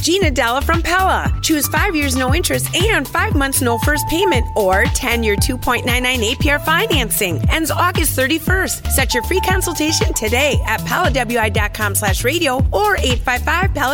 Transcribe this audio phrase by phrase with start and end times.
[0.00, 1.38] Gina Della from Pella.
[1.42, 6.32] Choose five years no interest and five months no first payment or 10 year 2.99
[6.32, 7.38] APR financing.
[7.50, 8.90] Ends August 31st.
[8.92, 13.90] Set your free consultation today at PellaWI.com slash radio or 855 Pella.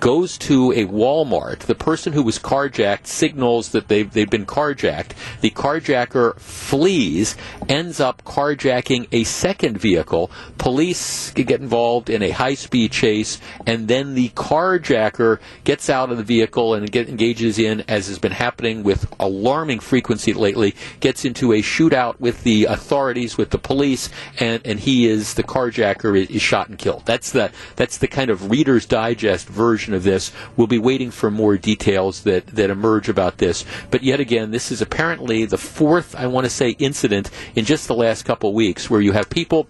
[0.00, 1.60] goes to a Walmart.
[1.60, 5.12] The person who was carjacked signals that they've, they've been carjacked.
[5.40, 7.36] The carjacker flees,
[7.68, 10.30] ends up carjacking a second vehicle.
[10.58, 16.16] Police get involved in a high speed chase, and then the carjacker gets out of
[16.16, 21.24] the vehicle and get, engages in, as has been happening with alarming frequency lately, gets
[21.24, 24.08] into a shootout with the authorities, with the police,
[24.38, 27.04] and, and he is, the carjacker is, is shot and killed.
[27.04, 30.32] That's the, that's the kind of Reader's Digest version of this.
[30.56, 33.64] We'll be waiting for more details that, that emerge about this.
[33.90, 37.88] But yet again, this is apparently the fourth, I want to say, incident in just
[37.88, 39.66] the last couple weeks where you have people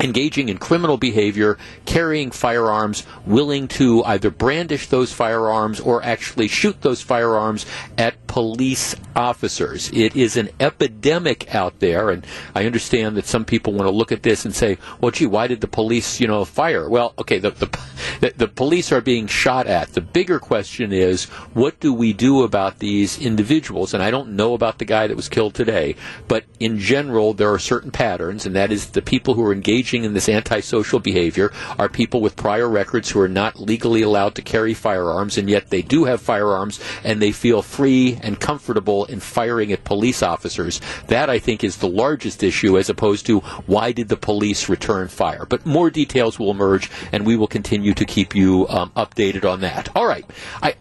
[0.00, 6.80] engaging in criminal behavior, carrying firearms, willing to either brandish those firearms or actually shoot
[6.82, 7.66] those firearms
[7.96, 9.90] at police officers.
[9.92, 14.12] It is an epidemic out there, and I understand that some people want to look
[14.12, 16.88] at this and say, well, gee, why did the police, you know, fire?
[16.88, 19.92] Well, okay, the, the, the police are being shot at.
[19.94, 23.94] The bigger question is, what do we do about these individuals?
[23.94, 25.96] And I don't know about the guy that was killed today,
[26.28, 29.87] but in general, there are certain patterns, and that is the people who are engaged
[29.88, 34.34] engaging in this antisocial behavior are people with prior records who are not legally allowed
[34.34, 39.04] to carry firearms, and yet they do have firearms and they feel free and comfortable
[39.06, 40.80] in firing at police officers.
[41.06, 45.08] That, I think, is the largest issue as opposed to why did the police return
[45.08, 45.46] fire.
[45.46, 49.60] But more details will emerge, and we will continue to keep you um, updated on
[49.60, 49.88] that.
[49.96, 50.26] All right.
[50.62, 50.74] I,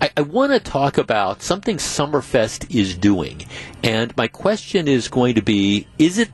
[0.00, 3.46] I, I want to talk about something Summerfest is doing.
[3.82, 6.30] And my question is going to be is it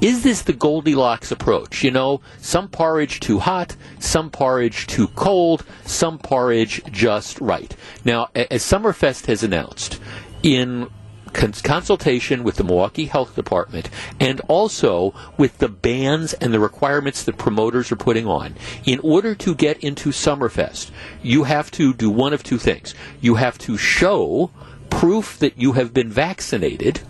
[0.00, 1.84] is this the Goldilocks approach?
[1.84, 7.74] You know, some porridge too hot, some porridge too cold, some porridge just right.
[8.04, 10.00] Now, as Summerfest has announced,
[10.42, 10.88] in
[11.32, 13.88] consultation with the Milwaukee Health Department
[14.20, 18.54] and also with the bans and the requirements that promoters are putting on.
[18.84, 20.90] In order to get into Summerfest,
[21.22, 22.94] you have to do one of two things.
[23.20, 24.50] You have to show
[24.90, 27.00] proof that you have been vaccinated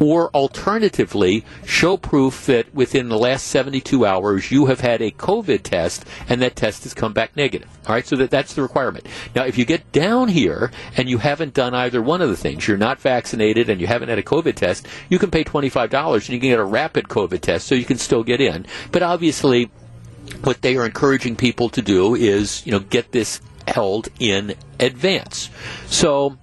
[0.00, 5.62] or alternatively, show proof that within the last 72 hours you have had a COVID
[5.62, 7.68] test and that test has come back negative.
[7.86, 9.06] All right, so that, that's the requirement.
[9.34, 12.68] Now, if you get down here and you haven't done either one of the things,
[12.68, 16.28] you're not vaccinated and you haven't had a COVID test, you can pay $25 and
[16.28, 18.66] you can get a rapid COVID test so you can still get in.
[18.92, 19.70] But obviously,
[20.42, 25.50] what they are encouraging people to do is, you know, get this held in advance.
[25.86, 26.38] So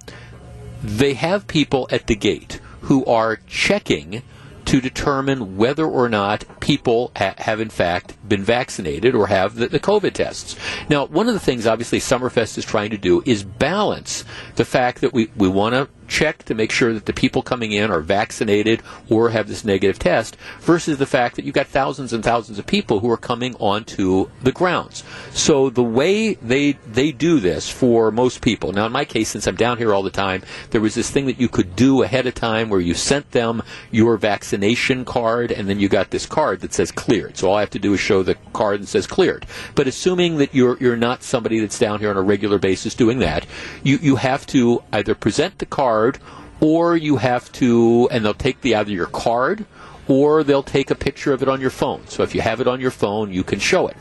[0.83, 4.21] they have people at the gate who are checking
[4.65, 9.67] to determine whether or not people ha- have in fact been vaccinated or have the,
[9.67, 10.55] the COVID tests.
[10.89, 15.01] Now, one of the things obviously Summerfest is trying to do is balance the fact
[15.01, 17.99] that we, we want to check to make sure that the people coming in are
[17.99, 22.59] vaccinated or have this negative test versus the fact that you've got thousands and thousands
[22.59, 25.03] of people who are coming onto the grounds.
[25.31, 28.71] So the way they they do this for most people.
[28.71, 31.25] Now in my case since I'm down here all the time, there was this thing
[31.25, 35.67] that you could do ahead of time where you sent them your vaccination card and
[35.67, 37.37] then you got this card that says cleared.
[37.37, 39.45] So all I have to do is show the card that says cleared.
[39.75, 43.19] But assuming that you're you're not somebody that's down here on a regular basis doing
[43.19, 43.45] that,
[43.83, 46.19] you you have to either present the card card,
[46.59, 49.65] or you have to, and they'll take the either your card
[50.07, 52.07] or they'll take a picture of it on your phone.
[52.07, 53.97] So if you have it on your phone, you can show it.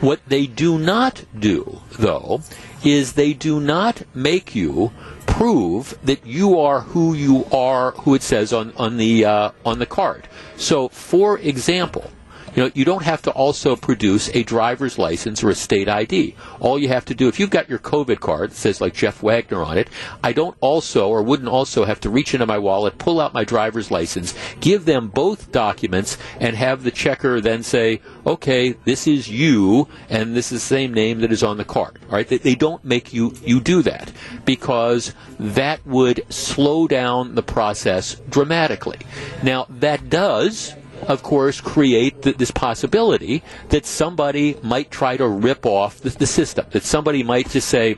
[0.00, 2.40] What they do not do, though,
[2.82, 4.90] is they do not make you
[5.26, 9.78] prove that you are who you are, who it says on on the uh, on
[9.78, 10.26] the card.
[10.56, 12.10] So, for example,
[12.54, 16.34] you know, you don't have to also produce a driver's license or a state ID.
[16.60, 19.22] All you have to do, if you've got your COVID card that says like Jeff
[19.22, 19.88] Wagner on it,
[20.22, 23.44] I don't also or wouldn't also have to reach into my wallet, pull out my
[23.44, 29.28] driver's license, give them both documents, and have the checker then say, okay, this is
[29.28, 31.98] you, and this is the same name that is on the card.
[32.04, 34.12] All right, they, they don't make you you do that
[34.44, 38.98] because that would slow down the process dramatically.
[39.42, 40.74] Now that does
[41.08, 46.26] of course, create th- this possibility that somebody might try to rip off the, the
[46.26, 47.96] system, that somebody might just say,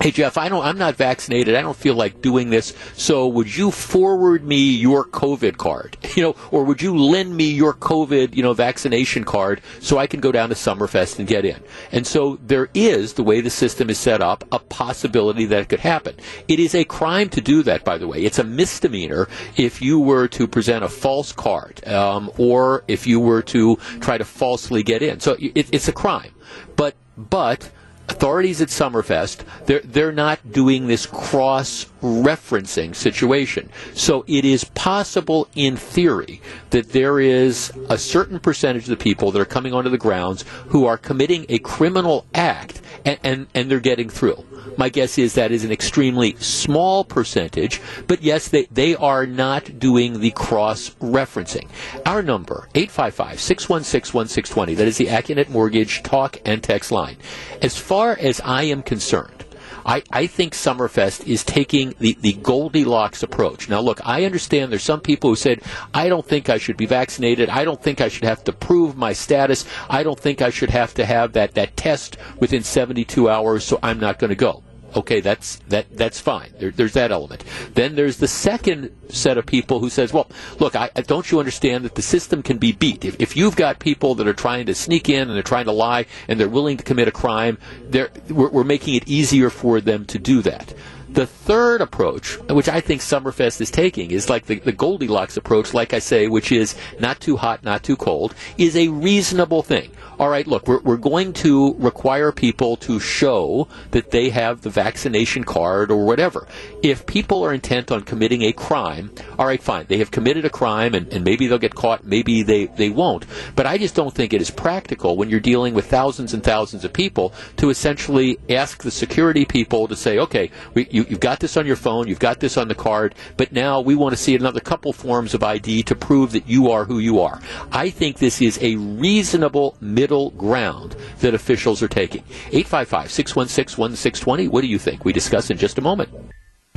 [0.00, 0.64] Hey Jeff, I don't.
[0.64, 1.56] I'm not vaccinated.
[1.56, 2.72] I don't feel like doing this.
[2.94, 5.96] So would you forward me your COVID card?
[6.18, 10.08] You know, or would you lend me your COVID, you know, vaccination card so I
[10.08, 11.62] can go down to Summerfest and get in?
[11.92, 15.68] And so there is the way the system is set up a possibility that it
[15.68, 16.16] could happen.
[16.48, 18.24] It is a crime to do that, by the way.
[18.24, 23.20] It's a misdemeanor if you were to present a false card um, or if you
[23.20, 25.20] were to try to falsely get in.
[25.20, 26.34] So it, it's a crime.
[26.74, 27.70] But but
[28.08, 33.70] authorities at Summerfest, they're, they're not doing this cross referencing situation.
[33.94, 36.40] So it is possible in theory
[36.70, 40.44] that there is a certain percentage of the people that are coming onto the grounds
[40.68, 44.44] who are committing a criminal act and, and, and they're getting through.
[44.78, 49.80] My guess is that is an extremely small percentage, but yes, they, they are not
[49.80, 51.68] doing the cross referencing.
[52.06, 57.16] Our number, 855 616 1620, that is the Accunet Mortgage talk and text line.
[57.60, 59.44] As far as I am concerned,
[59.84, 63.68] I, I think Summerfest is taking the, the Goldilocks approach.
[63.68, 65.60] Now, look, I understand there's some people who said,
[65.92, 67.48] I don't think I should be vaccinated.
[67.48, 69.64] I don't think I should have to prove my status.
[69.90, 73.80] I don't think I should have to have that, that test within 72 hours, so
[73.82, 74.62] I'm not going to go.
[74.96, 76.50] Okay, that's that that's fine.
[76.58, 77.44] There, there's that element.
[77.74, 81.84] Then there's the second set of people who says, "Well, look, I, don't you understand
[81.84, 83.04] that the system can be beat?
[83.04, 85.72] If, if you've got people that are trying to sneak in and they're trying to
[85.72, 87.58] lie and they're willing to commit a crime,
[87.90, 88.10] we're,
[88.48, 90.74] we're making it easier for them to do that."
[91.10, 95.74] The third approach, which I think Summerfest is taking, is like the, the, Goldilocks approach,
[95.74, 99.90] like I say, which is not too hot, not too cold, is a reasonable thing
[100.18, 104.70] all right, look, we're, we're going to require people to show that they have the
[104.70, 106.48] vaccination card or whatever.
[106.82, 109.86] If people are intent on committing a crime, all right, fine.
[109.88, 113.26] They have committed a crime and, and maybe they'll get caught, maybe they, they won't.
[113.54, 116.84] But I just don't think it is practical when you're dealing with thousands and thousands
[116.84, 121.40] of people to essentially ask the security people to say, okay, we, you, you've got
[121.40, 124.22] this on your phone, you've got this on the card, but now we want to
[124.22, 127.40] see another couple forms of ID to prove that you are who you are.
[127.72, 132.22] I think this is a reasonable middle middle ground that officials are taking.
[132.52, 134.48] 855 616 1620.
[134.48, 135.04] What do you think?
[135.04, 136.08] We discuss in just a moment.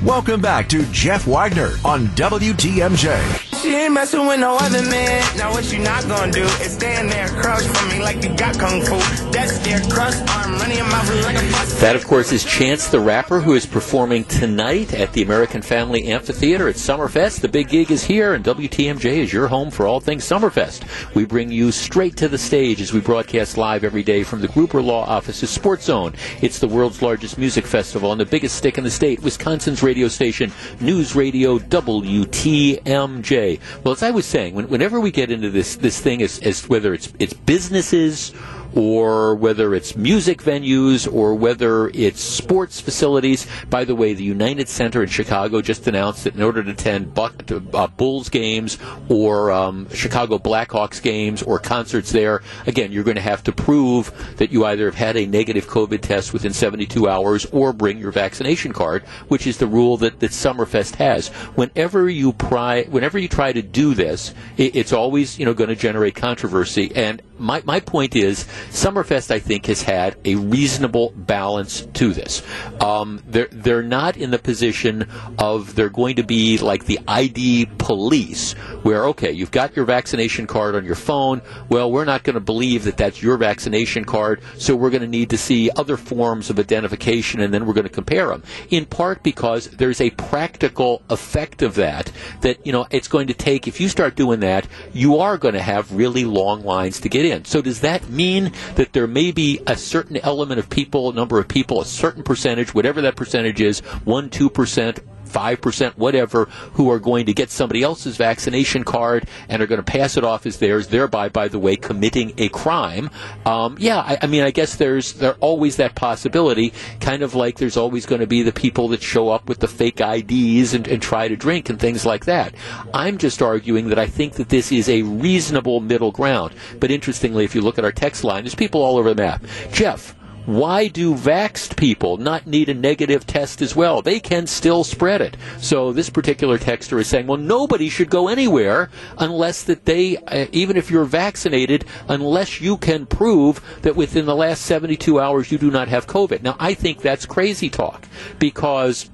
[0.04, 3.51] Welcome back to Jeff Wagner on WTMJ.
[3.62, 5.38] She ain't messing with no other man.
[5.38, 8.82] Now what you not gonna do is stand there from me like you got kung
[8.82, 8.98] fu.
[9.32, 11.80] That's their cross arm running like a bus.
[11.80, 16.08] That, of course, is Chance the Rapper, who is performing tonight at the American Family
[16.08, 17.42] Amphitheater at Summerfest.
[17.42, 21.16] The big gig is here, and WTMJ is your home for all things Summerfest.
[21.16, 24.48] We bring you straight to the stage as we broadcast live every day from the
[24.48, 26.14] Gruber Law Office's Sports Zone.
[26.42, 30.08] It's the world's largest music festival and the biggest stick in the state, Wisconsin's radio
[30.08, 33.51] station, News Radio WTMJ.
[33.84, 36.68] Well, as I was saying, when, whenever we get into this this thing, as, as
[36.70, 38.34] whether it's it's businesses
[38.76, 43.48] or whether it's music venues or whether it's sports facilities.
[43.70, 47.14] By the way, the United Center in Chicago just announced that in order to attend
[47.14, 48.78] Buck, uh, Bulls games
[49.10, 54.12] or um, Chicago Blackhawks games or concerts there, again, you're going to have to prove
[54.38, 58.12] that you either have had a negative COVID test within 72 hours or bring your
[58.12, 61.30] vaccination card, which is the rule that, that Summerfest has.
[61.56, 65.70] Whenever you pry, whenever you try to do this, it, it's always you know going
[65.70, 66.92] to generate controversy.
[66.96, 72.44] And my, my point is, Summerfest, I think, has had a reasonable balance to this.
[72.80, 77.68] Um, they're, they're not in the position of they're going to be like the ID
[77.78, 78.54] police,
[78.84, 81.42] where, okay, you've got your vaccination card on your phone.
[81.70, 85.08] Well, we're not going to believe that that's your vaccination card, so we're going to
[85.08, 88.44] need to see other forms of identification and then we're going to compare them.
[88.70, 93.34] In part because there's a practical effect of that, that, you know, it's going to
[93.34, 97.10] take, if you start doing that, you are going to have really long lines to
[97.10, 97.46] get in in.
[97.46, 101.48] So does that mean that there may be a certain element of people, number of
[101.48, 105.00] people, a certain percentage, whatever that percentage is, one, two percent,
[105.32, 109.92] 5%, whatever, who are going to get somebody else's vaccination card and are going to
[109.92, 113.10] pass it off as theirs, thereby, by the way, committing a crime.
[113.46, 117.58] Um, yeah, I, I, mean, I guess there's there always that possibility, kind of like
[117.58, 120.88] there's always going to be the people that show up with the fake IDs and,
[120.88, 122.54] and try to drink and things like that.
[122.94, 126.54] I'm just arguing that I think that this is a reasonable middle ground.
[126.80, 129.44] But interestingly, if you look at our text line, there's people all over the map.
[129.72, 134.02] Jeff, why do vaxxed people not need a negative test as well?
[134.02, 135.38] They can still spread it.
[135.60, 140.48] So this particular texter is saying, well, nobody should go anywhere unless that they, uh,
[140.52, 145.58] even if you're vaccinated, unless you can prove that within the last 72 hours you
[145.58, 146.42] do not have COVID.
[146.42, 148.08] Now, I think that's crazy talk
[148.40, 149.10] because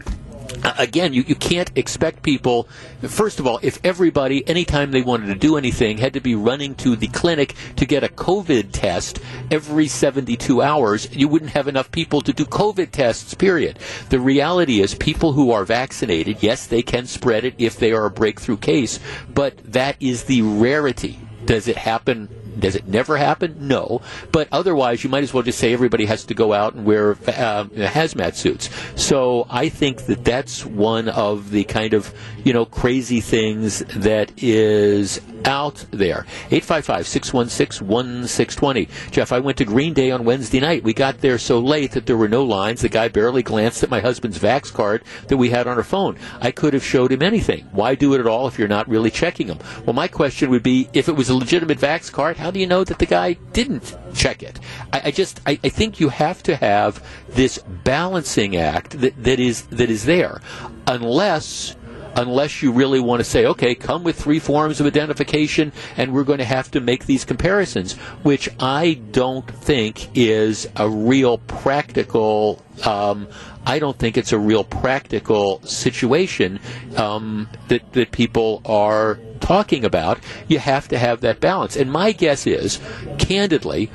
[0.63, 2.67] Uh, again, you, you can't expect people,
[3.01, 6.75] first of all, if everybody, anytime they wanted to do anything, had to be running
[6.75, 9.19] to the clinic to get a COVID test
[9.51, 13.79] every 72 hours, you wouldn't have enough people to do COVID tests, period.
[14.09, 18.05] The reality is people who are vaccinated, yes, they can spread it if they are
[18.05, 18.99] a breakthrough case,
[19.33, 21.19] but that is the rarity.
[21.45, 23.67] Does it happen does it never happen?
[23.67, 24.01] No.
[24.31, 27.11] But otherwise, you might as well just say everybody has to go out and wear
[27.11, 28.69] uh, hazmat suits.
[28.95, 34.31] So I think that that's one of the kind of, you know, crazy things that
[34.41, 36.25] is out there.
[36.49, 39.11] 855-616-1620.
[39.11, 40.83] Jeff, I went to Green Day on Wednesday night.
[40.83, 42.81] We got there so late that there were no lines.
[42.81, 46.17] The guy barely glanced at my husband's Vax card that we had on our phone.
[46.41, 47.67] I could have showed him anything.
[47.71, 49.59] Why do it at all if you're not really checking them?
[49.85, 52.67] Well, my question would be, if it was a legitimate Vax card, how do you
[52.67, 54.57] know that the guy didn't check it?
[54.93, 59.37] I, I just, I, I, think you have to have this balancing act that, that
[59.37, 60.39] is that is there,
[60.87, 61.75] unless
[62.15, 66.23] unless you really want to say, okay, come with three forms of identification, and we're
[66.23, 72.63] going to have to make these comparisons, which I don't think is a real practical.
[72.85, 73.27] Um,
[73.67, 76.61] I don't think it's a real practical situation
[76.95, 80.19] um, that that people are talking about.
[80.47, 82.79] You have to have that balance, and my guess is,
[83.19, 83.91] candidly.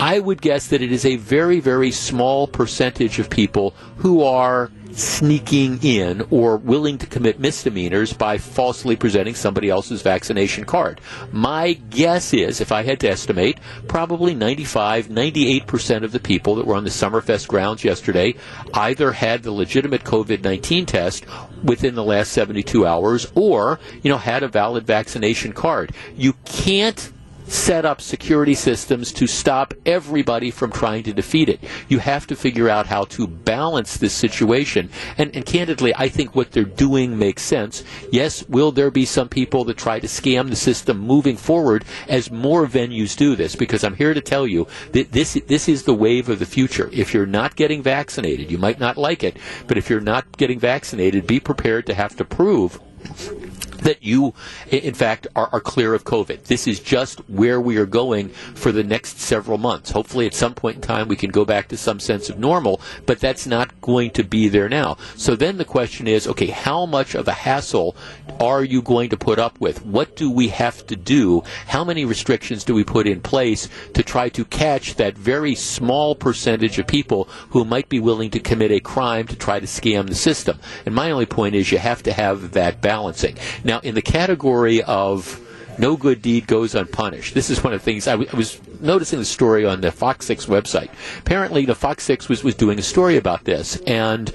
[0.00, 4.70] I would guess that it is a very, very small percentage of people who are
[4.98, 11.00] sneaking in or willing to commit misdemeanors by falsely presenting somebody else's vaccination card.
[11.32, 16.66] My guess is, if I had to estimate, probably 95, 98% of the people that
[16.66, 18.34] were on the Summerfest grounds yesterday
[18.74, 21.24] either had the legitimate COVID 19 test
[21.62, 25.92] within the last 72 hours or, you know, had a valid vaccination card.
[26.16, 27.12] You can't
[27.48, 31.60] set up security systems to stop everybody from trying to defeat it.
[31.88, 34.90] You have to figure out how to balance this situation.
[35.16, 37.84] And, and candidly, I think what they're doing makes sense.
[38.12, 42.30] Yes, will there be some people that try to scam the system moving forward as
[42.30, 43.56] more venues do this?
[43.56, 46.90] Because I'm here to tell you that this, this is the wave of the future.
[46.92, 49.36] If you're not getting vaccinated, you might not like it,
[49.66, 52.80] but if you're not getting vaccinated, be prepared to have to prove
[53.78, 54.34] that you,
[54.70, 56.44] in fact, are, are, clear of COVID.
[56.44, 59.90] This is just where we are going for the next several months.
[59.90, 62.80] Hopefully, at some point in time, we can go back to some sense of normal,
[63.06, 64.96] but that's not going to be there now.
[65.16, 67.96] So then the question is okay, how much of a hassle
[68.40, 69.84] are you going to put up with?
[69.84, 71.42] What do we have to do?
[71.66, 76.14] How many restrictions do we put in place to try to catch that very small
[76.14, 80.08] percentage of people who might be willing to commit a crime to try to scam
[80.08, 80.58] the system?
[80.86, 83.36] And my only point is you have to have that balancing.
[83.68, 85.38] Now, in the category of
[85.78, 87.34] no good deed goes unpunished.
[87.34, 89.92] This is one of the things I, w- I was noticing the story on the
[89.92, 90.88] Fox 6 website.
[91.18, 94.32] Apparently, the Fox 6 was, was doing a story about this, and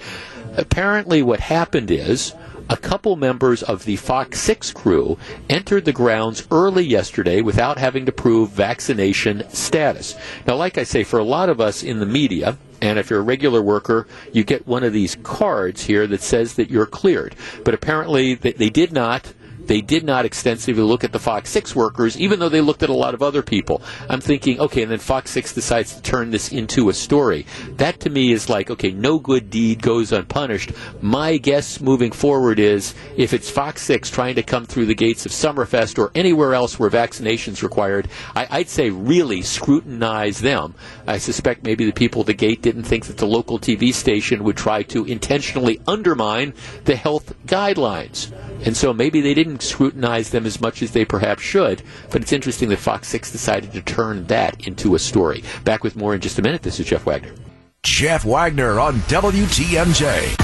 [0.56, 2.36] apparently what happened is
[2.70, 5.18] a couple members of the Fox 6 crew
[5.50, 10.16] entered the grounds early yesterday without having to prove vaccination status.
[10.46, 13.22] Now, like I say, for a lot of us in the media, and if you're
[13.22, 17.34] a regular worker, you get one of these cards here that says that you're cleared.
[17.64, 19.34] But apparently, they, they did not
[19.66, 22.90] they did not extensively look at the Fox 6 workers, even though they looked at
[22.90, 23.82] a lot of other people.
[24.10, 27.46] I'm thinking, okay, and then Fox 6 decides to turn this into a story.
[27.78, 30.72] That to me is like, okay, no good deed goes unpunished.
[31.02, 35.26] My guess moving forward is if it's Fox 6 trying to come through the gates
[35.26, 40.76] of Summerfest or anywhere else where vaccinations required, I, would say really scrutinize them.
[41.08, 44.44] I suspect maybe the people at the gate didn't think that the local TV station
[44.44, 46.54] would try to intentionally undermine
[46.86, 48.32] the health guidelines.
[48.66, 51.82] And so maybe they didn't scrutinize them as much as they perhaps should.
[52.10, 55.44] But it's interesting that Fox 6 decided to turn that into a story.
[55.64, 56.62] Back with more in just a minute.
[56.62, 57.34] This is Jeff Wagner.
[57.84, 60.40] Jeff Wagner on WTMJ.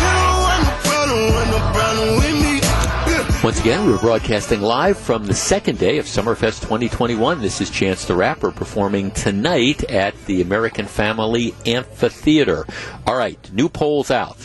[3.42, 7.42] Once again, we are broadcasting live from the second day of Summerfest 2021.
[7.42, 12.66] This is Chance the Rapper performing tonight at the American Family Amphitheater.
[13.08, 14.38] All right, new polls out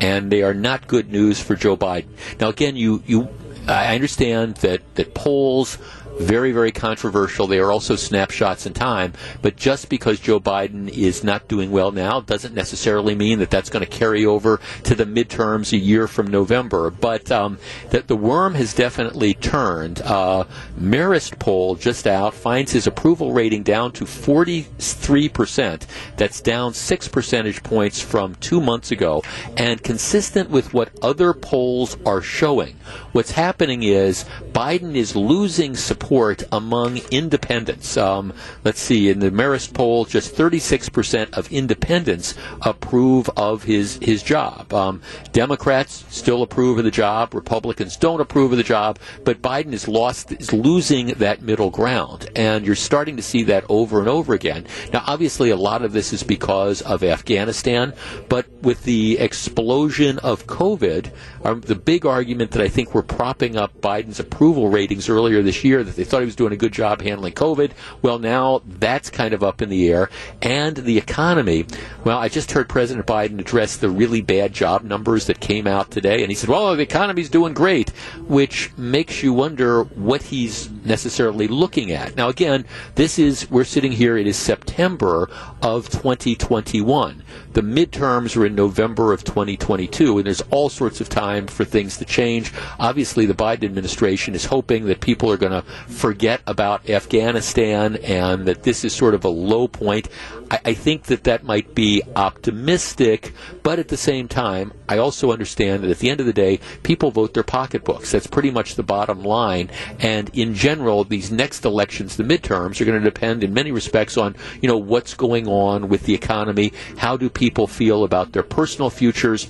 [0.00, 2.08] and they are not good news for Joe Biden.
[2.40, 3.28] Now, again, you you
[3.68, 5.78] I understand that that polls
[6.20, 7.46] very, very controversial.
[7.46, 9.14] They are also snapshots in time.
[9.42, 13.70] But just because Joe Biden is not doing well now doesn't necessarily mean that that's
[13.70, 16.90] going to carry over to the midterms a year from November.
[16.90, 17.58] But um,
[17.90, 20.02] that the worm has definitely turned.
[20.02, 20.44] Uh,
[20.78, 25.86] Marist poll just out finds his approval rating down to 43%.
[26.16, 29.22] That's down six percentage points from two months ago,
[29.56, 32.76] and consistent with what other polls are showing.
[33.12, 37.96] What's happening is Biden is losing support among independents.
[37.96, 38.32] Um,
[38.64, 44.72] let's see, in the Marist poll, just 36% of independents approve of his, his job.
[44.74, 45.02] Um,
[45.32, 47.32] Democrats still approve of the job.
[47.32, 48.98] Republicans don't approve of the job.
[49.24, 52.28] But Biden is lost, is losing that middle ground.
[52.34, 54.66] And you're starting to see that over and over again.
[54.92, 57.94] Now, obviously, a lot of this is because of Afghanistan.
[58.28, 61.12] But with the explosion of COVID,
[61.44, 65.62] um, the big argument that I think we're propping up Biden's approval ratings earlier this
[65.62, 67.72] year that they thought he was doing a good job handling COVID.
[68.00, 70.08] Well, now that's kind of up in the air.
[70.40, 71.66] And the economy.
[72.04, 75.90] Well, I just heard President Biden address the really bad job numbers that came out
[75.90, 77.90] today, and he said, "Well, the economy's doing great,"
[78.26, 82.16] which makes you wonder what he's necessarily looking at.
[82.16, 82.64] Now, again,
[82.94, 84.16] this is we're sitting here.
[84.16, 85.28] It is September
[85.60, 87.22] of 2021.
[87.52, 91.96] The midterms are in November of 2022, and there's all sorts of time for things
[91.98, 92.52] to change.
[92.78, 98.46] Obviously, the Biden administration is hoping that people are going to forget about Afghanistan and
[98.46, 100.08] that this is sort of a low point.
[100.50, 103.32] I, I think that that might be optimistic,
[103.64, 106.60] but at the same time, I also understand that at the end of the day,
[106.82, 108.12] people vote their pocketbooks.
[108.12, 109.70] That's pretty much the bottom line.
[109.98, 114.16] And in general, these next elections, the midterms, are going to depend in many respects
[114.16, 116.72] on, you know, what's going on with the economy.
[116.96, 119.48] How do people feel about their personal futures?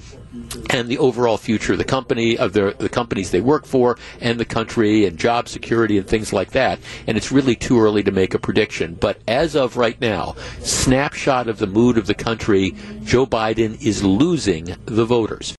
[0.71, 4.39] and the overall future of the company, of the, the companies they work for, and
[4.39, 6.79] the country, and job security, and things like that.
[7.09, 8.95] And it's really too early to make a prediction.
[8.95, 14.05] But as of right now, snapshot of the mood of the country, Joe Biden is
[14.05, 15.57] losing the voters.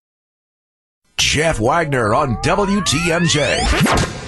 [1.17, 4.20] Jeff Wagner on WTMJ.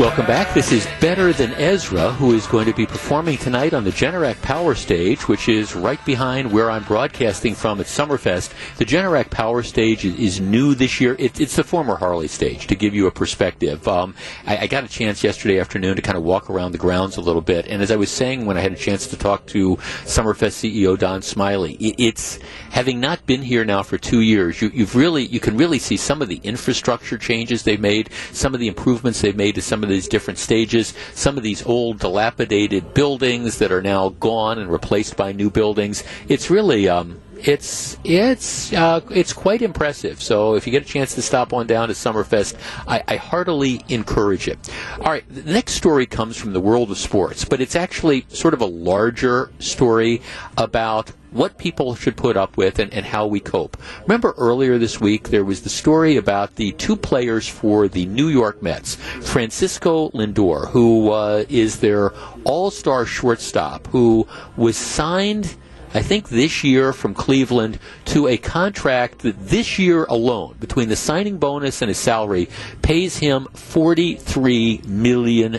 [0.00, 0.54] Welcome back.
[0.54, 4.40] This is Better Than Ezra, who is going to be performing tonight on the Generac
[4.40, 8.50] Power Stage, which is right behind where I'm broadcasting from at Summerfest.
[8.78, 11.16] The Generac Power Stage is, new this year.
[11.18, 13.86] It, it's the former Harley stage, to give you a perspective.
[13.86, 14.14] Um,
[14.46, 17.20] I, I, got a chance yesterday afternoon to kind of walk around the grounds a
[17.20, 19.76] little bit, and as I was saying when I had a chance to talk to
[20.06, 22.38] Summerfest CEO Don Smiley, it, it's
[22.70, 24.62] having not been here now for two years.
[24.62, 28.54] You, you've really you can really see some of the infrastructure changes they've made, some
[28.54, 30.94] of the improvements they've made to some of these different stages.
[31.14, 36.04] Some of these old, dilapidated buildings that are now gone and replaced by new buildings.
[36.28, 40.22] It's really um, it's it's uh, it's quite impressive.
[40.22, 43.84] So if you get a chance to stop on down to Summerfest, I, I, heartily
[43.88, 44.58] encourage it.
[44.98, 48.54] All right, the next story comes from the world of sports, but it's actually sort
[48.54, 50.22] of a larger story
[50.56, 53.76] about what people should put up with and, and how we cope.
[54.02, 58.28] Remember earlier this week there was the story about the two players for the New
[58.28, 62.10] York Mets, Francisco Lindor, who uh, is their
[62.44, 64.26] all-star shortstop, who
[64.56, 65.56] was signed.
[65.92, 70.96] I think this year from Cleveland to a contract that this year alone, between the
[70.96, 72.48] signing bonus and his salary,
[72.80, 75.52] pays him $43 million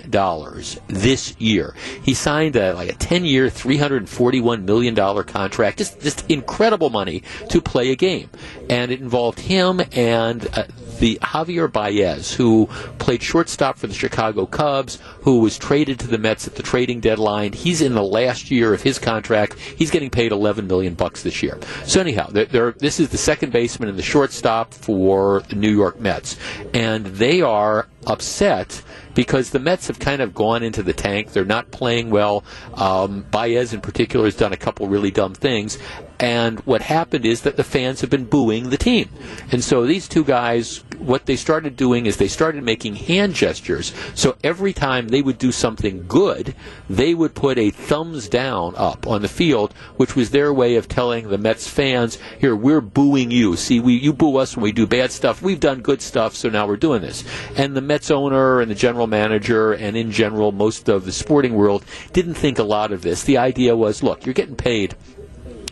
[0.87, 1.75] this year.
[2.01, 5.77] He signed a, like a 10 year, $341 million contract.
[5.79, 8.29] Just, just incredible money to play a game.
[8.69, 10.63] And it involved him and uh,
[11.01, 12.67] the Javier Baez, who
[12.99, 16.99] played shortstop for the Chicago Cubs, who was traded to the Mets at the trading
[16.99, 17.53] deadline.
[17.53, 19.57] He's in the last year of his contract.
[19.57, 21.59] He's getting paid 11 million bucks this year.
[21.85, 26.37] So anyhow, this is the second baseman and the shortstop for the New York Mets,
[26.71, 28.83] and they are upset
[29.13, 31.33] because the Mets have kind of gone into the tank.
[31.33, 32.43] They're not playing well.
[32.75, 35.77] Um, Baez, in particular, has done a couple really dumb things.
[36.21, 39.09] And what happened is that the fans have been booing the team.
[39.51, 43.91] And so these two guys, what they started doing is they started making hand gestures.
[44.13, 46.53] So every time they would do something good,
[46.87, 50.87] they would put a thumbs down up on the field, which was their way of
[50.87, 53.55] telling the Mets fans, here, we're booing you.
[53.55, 55.41] See, we, you boo us when we do bad stuff.
[55.41, 57.23] We've done good stuff, so now we're doing this.
[57.57, 61.55] And the Mets owner and the general manager and in general most of the sporting
[61.55, 63.23] world didn't think a lot of this.
[63.23, 64.95] The idea was, look, you're getting paid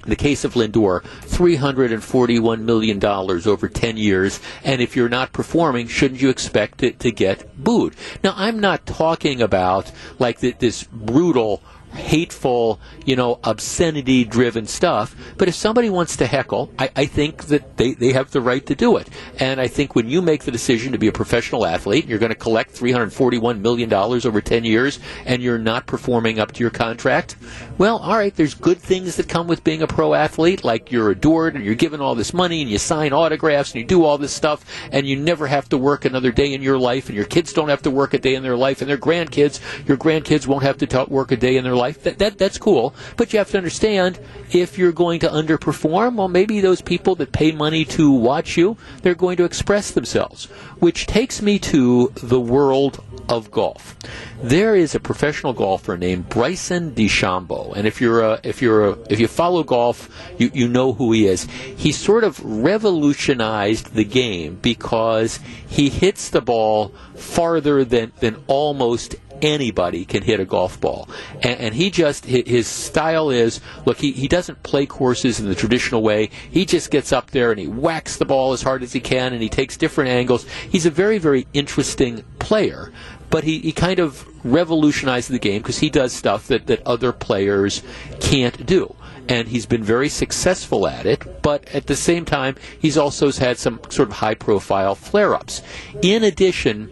[0.04, 6.22] the case of Lindor, $341 million over 10 years, and if you're not performing, shouldn't
[6.22, 7.96] you expect it to get booed?
[8.24, 11.62] Now, I'm not talking about like this brutal
[11.93, 15.15] hateful, you know, obscenity driven stuff.
[15.38, 18.65] But if somebody wants to heckle, I, I, think that they, they have the right
[18.67, 19.10] to do it.
[19.39, 22.32] And I think when you make the decision to be a professional athlete, you're going
[22.32, 27.36] to collect $341 million over 10 years, and you're not performing up to your contract,
[27.78, 31.12] well, all right, there's good things that come with being a pro athlete, like you're
[31.12, 34.17] adored and you're given all this money and you sign autographs and you do all
[34.17, 37.25] this stuff, and you never have to work another day in your life, and your
[37.25, 40.45] kids don't have to work a day in their life, and their grandkids, your grandkids
[40.45, 41.79] won't have to t- work a day in their life.
[42.04, 44.20] That, that that's cool, but you have to understand
[44.52, 48.78] if you're going to underperform, well, maybe those people that pay money to watch you,
[49.02, 50.46] they're going to express themselves.
[50.80, 53.96] Which takes me to the world of golf.
[54.42, 58.98] There is a professional golfer named Bryson DeChambeau, and if you're a, if you're a,
[59.10, 61.44] if you follow golf, you you know who he is.
[61.44, 69.15] He sort of revolutionized the game because he hits the ball farther than than almost
[69.41, 71.10] anybody can hit a golf ball.
[71.41, 75.56] And, and, he just, his style is look, he, he doesn't play courses in the
[75.56, 76.30] traditional way.
[76.49, 79.34] He just gets up there and he whacks the ball as hard as he can
[79.34, 80.45] and he takes different angles.
[80.69, 82.91] He's a very, very interesting player.
[83.30, 87.12] But he, he kind of revolutionized the game because he does stuff that, that other
[87.12, 87.84] players
[88.19, 88.95] can't do
[89.30, 93.60] and he's been very successful at it, but at the same time, he's also had
[93.60, 95.62] some sort of high profile flare ups.
[96.02, 96.89] In addition,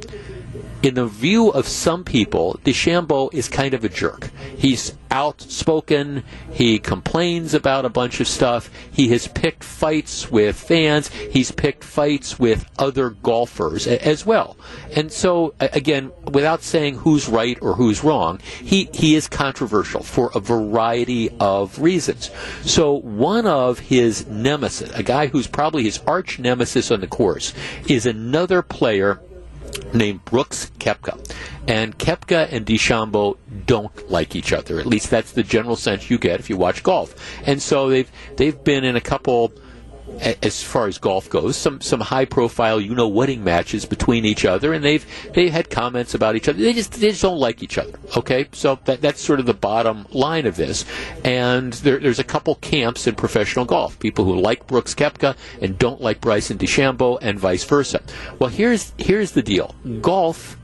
[0.83, 4.29] in the view of some people, DeChambeau is kind of a jerk.
[4.57, 6.23] He's outspoken.
[6.51, 8.69] He complains about a bunch of stuff.
[8.91, 11.09] He has picked fights with fans.
[11.09, 14.57] He's picked fights with other golfers as well.
[14.95, 20.31] And so, again, without saying who's right or who's wrong, he, he is controversial for
[20.35, 22.29] a variety of reasons.
[22.61, 27.53] So, one of his nemesis, a guy who's probably his arch nemesis on the course,
[27.87, 29.19] is another player
[29.93, 31.19] named Brooks Koepka.
[31.67, 34.79] And Koepka and DeChambeau don't like each other.
[34.79, 37.15] At least that's the general sense you get if you watch golf.
[37.45, 39.53] And so they've they've been in a couple
[40.19, 44.45] as far as golf goes, some some high profile you know wedding matches between each
[44.45, 46.59] other, and they've they had comments about each other.
[46.59, 47.97] They just they just don't like each other.
[48.15, 50.85] Okay, so that that's sort of the bottom line of this.
[51.23, 55.77] And there, there's a couple camps in professional golf: people who like Brooks Koepka and
[55.77, 58.01] don't like Bryson DeChambeau, and vice versa.
[58.39, 60.57] Well, here's here's the deal: golf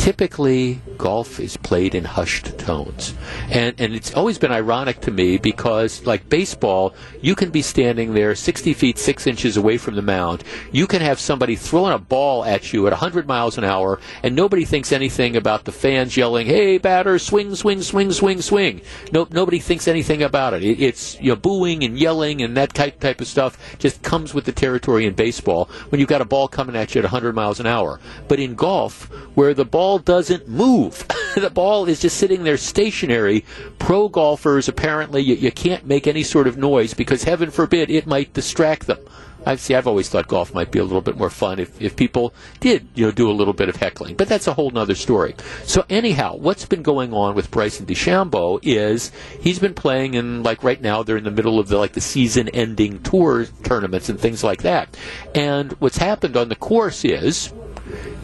[0.00, 3.12] typically golf is played in hushed tones.
[3.50, 8.14] And and it's always been ironic to me because like baseball, you can be standing
[8.14, 10.42] there 60 feet 6 inches away from the mound.
[10.72, 14.34] You can have somebody throwing a ball at you at 100 miles an hour and
[14.34, 18.80] nobody thinks anything about the fans yelling, "Hey batter, swing swing swing swing swing."
[19.12, 20.62] No nobody thinks anything about it.
[20.64, 24.32] it it's you know booing and yelling and that type type of stuff just comes
[24.32, 27.34] with the territory in baseball when you've got a ball coming at you at 100
[27.34, 28.00] miles an hour.
[28.28, 31.04] But in golf where the ball ball doesn't move.
[31.34, 33.44] the ball is just sitting there stationary.
[33.80, 38.06] Pro golfers, apparently, you, you can't make any sort of noise because, heaven forbid, it
[38.06, 39.00] might distract them.
[39.44, 39.74] I see.
[39.74, 42.86] I've always thought golf might be a little bit more fun if, if people did,
[42.94, 44.14] you know, do a little bit of heckling.
[44.14, 45.34] But that's a whole other story.
[45.64, 50.62] So anyhow, what's been going on with Bryson DeChambeau is he's been playing in like
[50.62, 54.44] right now they're in the middle of the like the season-ending tour tournaments and things
[54.44, 54.94] like that.
[55.34, 57.50] And what's happened on the course is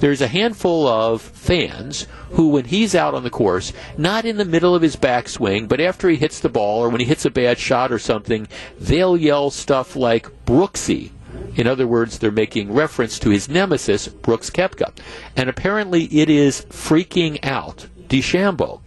[0.01, 4.45] there's a handful of fans who, when he's out on the course, not in the
[4.45, 7.31] middle of his backswing, but after he hits the ball or when he hits a
[7.31, 8.49] bad shot or something,
[8.79, 11.11] they'll yell stuff like Brooksy.
[11.55, 14.93] In other words, they're making reference to his nemesis, Brooks Koepka.
[15.37, 18.81] And apparently it is freaking out DeChambeau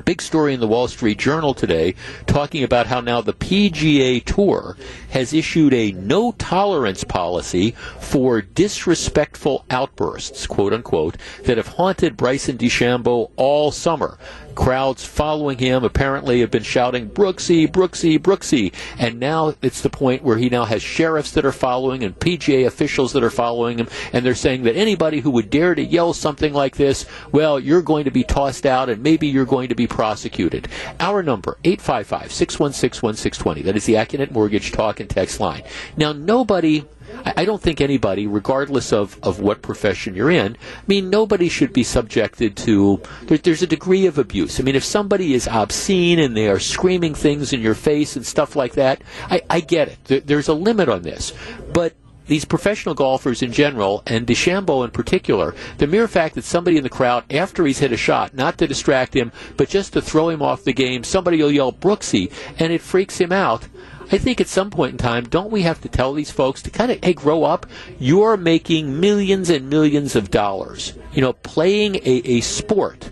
[0.00, 1.94] big story in the Wall Street Journal today
[2.26, 4.76] talking about how now the PGA Tour
[5.10, 12.58] has issued a no tolerance policy for disrespectful outbursts, quote unquote, that have haunted Bryson
[12.58, 14.18] DeChambeau all summer.
[14.54, 18.72] Crowds following him apparently have been shouting, Brooksy, Brooksy, Brooksy.
[18.98, 22.66] And now it's the point where he now has sheriffs that are following and PGA
[22.66, 23.88] officials that are following him.
[24.12, 27.82] And they're saying that anybody who would dare to yell something like this, well, you're
[27.82, 30.68] going to be tossed out and maybe you're going to be prosecuted.
[30.98, 33.62] Our number, 855 616 1620.
[33.62, 35.62] That is the Accunet Mortgage Talk and Text line.
[35.96, 36.84] Now, nobody
[37.24, 41.72] I don't think anybody, regardless of, of what profession you're in, I mean, nobody should
[41.72, 44.58] be subjected to, there, there's a degree of abuse.
[44.58, 48.26] I mean, if somebody is obscene and they are screaming things in your face and
[48.26, 50.04] stuff like that, I, I get it.
[50.04, 51.32] There, there's a limit on this.
[51.72, 51.94] But
[52.30, 56.84] these professional golfers in general, and DeChambeau in particular, the mere fact that somebody in
[56.84, 60.28] the crowd, after he's hit a shot, not to distract him, but just to throw
[60.28, 63.66] him off the game, somebody will yell Brooksy, and it freaks him out.
[64.12, 66.70] I think at some point in time, don't we have to tell these folks to
[66.70, 67.66] kind of, hey, grow up?
[67.98, 73.10] You're making millions and millions of dollars, you know, playing a, a sport.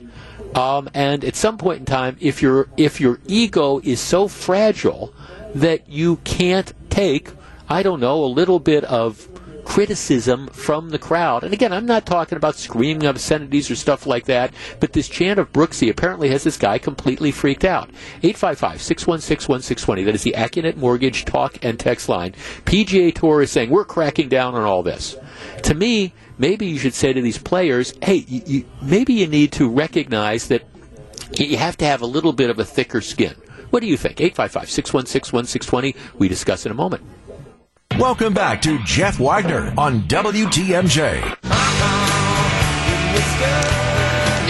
[0.55, 5.15] Um, and at some point in time, if your if your ego is so fragile
[5.55, 7.31] that you can't take,
[7.69, 9.29] I don't know, a little bit of
[9.69, 11.45] criticism from the crowd.
[11.45, 15.39] And again, I'm not talking about screaming obscenities or stuff like that, but this chant
[15.39, 17.91] of Brooksy apparently has this guy completely freaked out.
[18.23, 20.05] 855 616 1620.
[20.05, 22.33] That is the Accunet Mortgage talk and text line.
[22.65, 25.19] PGA Tour is saying, we're cracking down on all this.
[25.65, 29.53] To me, maybe you should say to these players, hey, you, you, maybe you need
[29.53, 30.63] to recognize that
[31.35, 33.35] you have to have a little bit of a thicker skin.
[33.69, 34.19] What do you think?
[34.19, 35.95] 855 616 1620.
[36.19, 37.05] We discuss in a moment.
[37.97, 41.37] Welcome back to Jeff Wagner on WTMJ.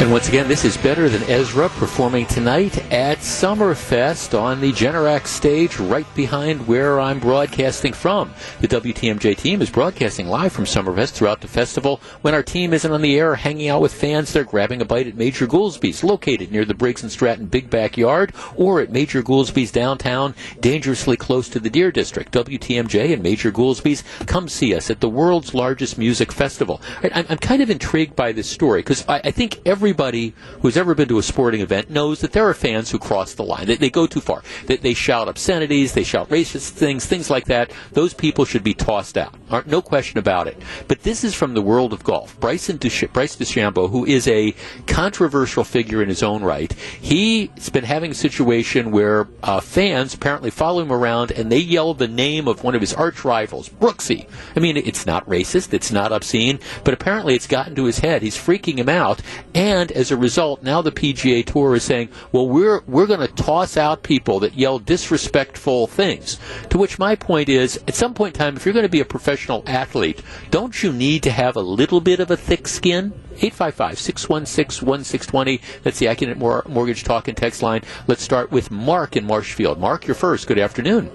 [0.01, 5.27] And once again, this is Better Than Ezra performing tonight at Summerfest on the Generac
[5.27, 8.33] stage right behind where I'm broadcasting from.
[8.61, 12.01] The WTMJ team is broadcasting live from Summerfest throughout the festival.
[12.23, 15.09] When our team isn't on the air hanging out with fans, they're grabbing a bite
[15.09, 19.73] at Major Goolsby's, located near the Briggs and Stratton Big Backyard, or at Major Goolsby's
[19.73, 22.31] downtown, dangerously close to the Deer District.
[22.31, 26.81] WTMJ and Major Goolsby's, come see us at the world's largest music festival.
[27.03, 31.09] I'm, kind of intrigued by this story because I think every everybody who's ever been
[31.09, 33.65] to a sporting event knows that there are fans who cross the line.
[33.65, 34.43] They, they go too far.
[34.67, 37.73] They, they, shout obscenities, they shout racist things, things like that.
[37.93, 39.35] Those people should be tossed out.
[39.67, 40.61] No question about it.
[40.89, 42.39] But this is from the world of golf.
[42.39, 44.55] Bryson Bryce DeChambeau, who is a
[44.87, 50.51] controversial figure in his own right, he's been having a situation where uh, fans apparently
[50.51, 54.29] follow him around and they yell the name of one of his arch rivals, Brooksy.
[54.55, 58.21] I mean, it's not racist, it's not obscene, but apparently it's gotten to his head.
[58.21, 59.23] He's freaking him out,
[59.55, 63.21] and and as a result, now the PGA Tour is saying, well, we're, we're going
[63.21, 66.41] to toss out people that yell disrespectful things.
[66.71, 68.99] To which my point is, at some point in time, if you're going to be
[68.99, 73.13] a professional athlete, don't you need to have a little bit of a thick skin?
[73.37, 75.61] 855-616-1620.
[75.85, 77.83] That's the Accunet Mortgage Talk and Text line.
[78.09, 79.79] Let's start with Mark in Marshfield.
[79.79, 80.49] Mark, you're first.
[80.49, 81.09] Good afternoon.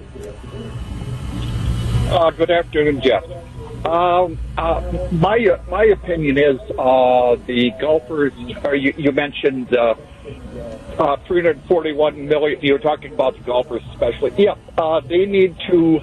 [2.07, 3.25] Uh, good afternoon, Jeff.
[3.85, 8.33] Um, uh, my my opinion is uh, the golfers.
[8.63, 9.95] Or you, you mentioned uh,
[10.97, 12.59] uh, 341 million.
[12.61, 14.31] You were talking about the golfers, especially.
[14.37, 15.99] Yeah, uh, they need to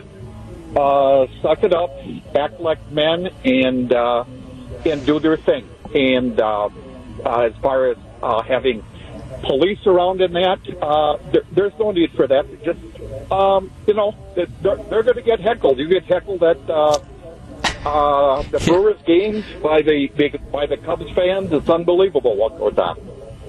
[0.77, 1.91] uh, suck it up,
[2.35, 4.25] act like men, and uh,
[4.85, 5.69] and do their thing.
[5.95, 6.69] And uh,
[7.25, 8.85] uh, as far as uh, having
[9.43, 12.47] police around in that, uh, there, there's no need for that.
[12.63, 12.81] Just
[13.33, 15.79] um, you know, they're, they're going to get heckled.
[15.79, 16.69] You get heckled at.
[16.69, 16.99] Uh,
[17.85, 20.09] uh, the Brewers games by the
[20.53, 21.53] by the Cubs fans.
[21.53, 22.99] It's unbelievable what goes on.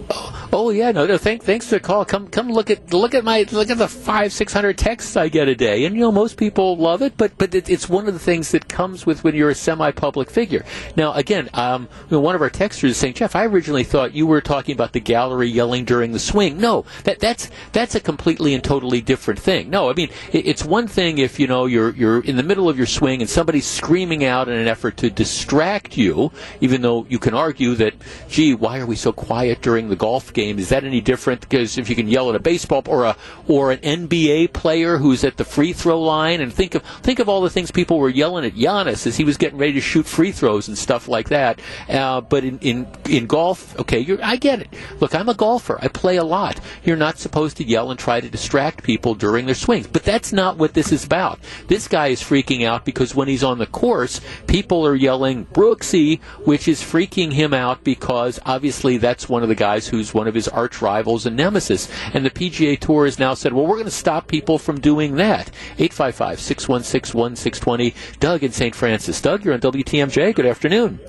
[0.09, 0.40] Oh
[0.71, 1.17] yeah, no, no.
[1.17, 2.03] Thank, thanks for the call.
[2.03, 5.29] Come, come look at look at my look at the five six hundred texts I
[5.29, 8.05] get a day, and you know most people love it, but but it, it's one
[8.05, 10.65] of the things that comes with when you're a semi-public figure.
[10.97, 14.13] Now, again, um, you know, one of our texters is saying, Jeff, I originally thought
[14.13, 16.57] you were talking about the gallery yelling during the swing.
[16.57, 19.69] No, that that's that's a completely and totally different thing.
[19.69, 22.67] No, I mean it, it's one thing if you know you're you're in the middle
[22.67, 27.05] of your swing and somebody's screaming out in an effort to distract you, even though
[27.07, 27.93] you can argue that,
[28.27, 30.40] gee, why are we so quiet during the golf game?
[30.41, 31.41] Game, is that any different?
[31.41, 33.15] Because if you can yell at a baseball or a
[33.47, 37.29] or an NBA player who's at the free throw line, and think of think of
[37.29, 40.05] all the things people were yelling at Giannis as he was getting ready to shoot
[40.05, 41.59] free throws and stuff like that.
[41.89, 44.69] Uh, but in, in in golf, okay, I get it.
[44.99, 45.77] Look, I'm a golfer.
[45.81, 46.59] I play a lot.
[46.83, 50.33] You're not supposed to yell and try to distract people during their swings, but that's
[50.33, 51.39] not what this is about.
[51.67, 56.19] This guy is freaking out because when he's on the course, people are yelling Brooksy,
[56.45, 60.30] which is freaking him out because obviously that's one of the guys who's one of
[60.35, 61.89] his arch rivals and nemesis.
[62.13, 65.15] And the PGA Tour has now said, well, we're going to stop people from doing
[65.15, 65.49] that.
[65.77, 67.93] 855 616 1620.
[68.19, 68.75] Doug in St.
[68.75, 69.21] Francis.
[69.21, 70.35] Doug, you're on WTMJ.
[70.35, 70.99] Good afternoon.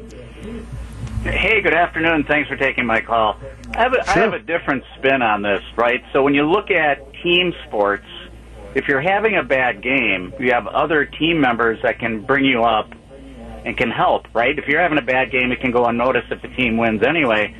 [1.23, 2.25] Hey, good afternoon.
[2.25, 3.37] Thanks for taking my call.
[3.75, 4.09] I have, a, sure.
[4.09, 6.03] I have a different spin on this, right?
[6.13, 8.07] So when you look at team sports,
[8.75, 12.65] if you're having a bad game, you have other team members that can bring you
[12.65, 12.91] up
[13.65, 14.59] and can help, right?
[14.59, 17.55] If you're having a bad game, it can go unnoticed if the team wins anyway.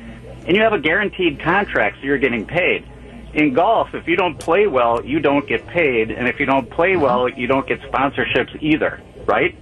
[0.45, 2.85] And you have a guaranteed contract, so you're getting paid.
[3.33, 6.11] In golf, if you don't play well, you don't get paid.
[6.11, 7.01] And if you don't play mm-hmm.
[7.01, 9.57] well, you don't get sponsorships either, right?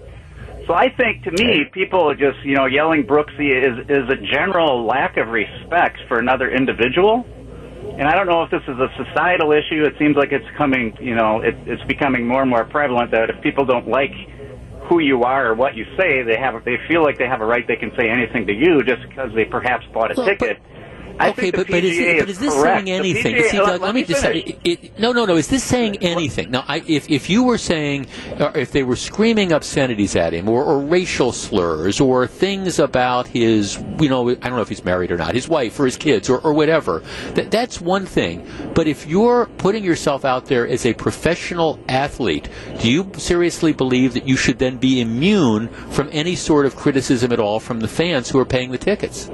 [0.67, 4.85] So I think to me, people just, you know, yelling Brooksy is, is a general
[4.85, 7.25] lack of respect for another individual.
[7.97, 9.83] And I don't know if this is a societal issue.
[9.83, 13.29] It seems like it's coming, you know, it, it's becoming more and more prevalent that
[13.29, 14.13] if people don't like
[14.91, 17.45] who you are or what you say, they have they feel like they have a
[17.45, 17.65] right.
[17.65, 20.57] They can say anything to you just because they perhaps bought a well, ticket.
[20.61, 20.80] But-
[21.21, 22.85] I okay, but, but is, it, but is this correct.
[22.85, 23.35] saying anything?
[23.35, 25.35] PGA, see, Doug, let, let, me, just say, it, it, no, no, no.
[25.35, 26.49] Is this saying anything?
[26.49, 28.07] Now, I, if if you were saying,
[28.39, 33.27] or if they were screaming obscenities at him, or, or racial slurs, or things about
[33.27, 35.97] his, you know, I don't know if he's married or not, his wife or his
[35.97, 37.03] kids, or, or whatever,
[37.35, 38.47] that that's one thing.
[38.73, 44.13] But if you're putting yourself out there as a professional athlete, do you seriously believe
[44.13, 47.87] that you should then be immune from any sort of criticism at all from the
[47.87, 49.29] fans who are paying the tickets?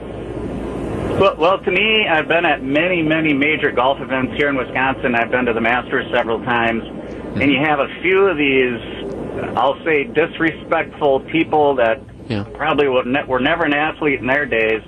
[1.20, 5.16] Well, well, to me, I've been at many, many major golf events here in Wisconsin.
[5.16, 6.84] I've been to the Masters several times,
[7.42, 8.80] and you have a few of these,
[9.58, 12.44] I'll say, disrespectful people that yeah.
[12.54, 14.84] probably were never an athlete in their days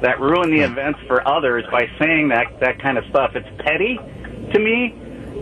[0.00, 3.32] that ruin the events for others by saying that that kind of stuff.
[3.34, 3.98] It's petty
[4.54, 4.94] to me,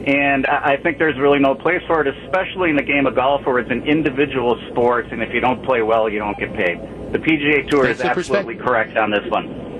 [0.09, 3.47] and I think there's really no place for it, especially in the game of golf
[3.47, 6.81] where it's an individual sport, and if you don't play well, you don't get paid.
[7.13, 9.72] The PGA Tour Thanks is absolutely correct on this one.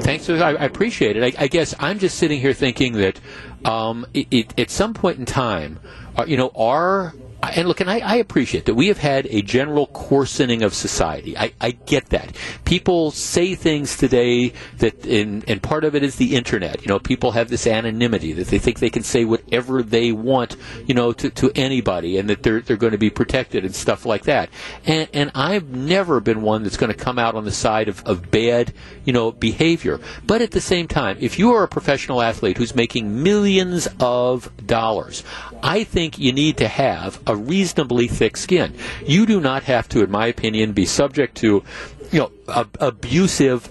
[0.00, 0.28] Thanks.
[0.28, 1.36] I, appreciate it.
[1.38, 3.20] I, I, guess I'm just sitting here thinking that
[3.64, 5.80] um, it, it, at some point in time,
[6.16, 7.14] uh, you know, our
[7.54, 11.36] and look, and I, I, appreciate that we have had a general coarsening of society.
[11.36, 12.36] I, I get that.
[12.64, 16.82] People say things today that, in, and part of it is the internet.
[16.82, 20.56] You know, people have this anonymity that they think they can say whatever they want,
[20.86, 24.06] you know, to, to anybody, and that they're they're going to be protected and stuff
[24.06, 24.50] like that.
[24.86, 28.04] And and I've never been one that's going to come out on the side of,
[28.04, 28.72] of bad,
[29.04, 30.00] you know, behavior.
[30.26, 34.50] But at the same time, if you are a professional athlete who's making millions of
[34.66, 35.24] dollars,
[35.64, 38.74] I think you need to have a reasonably thick skin.
[39.06, 41.64] You do not have to, in my opinion, be subject to,
[42.12, 43.70] you know, ab- abusive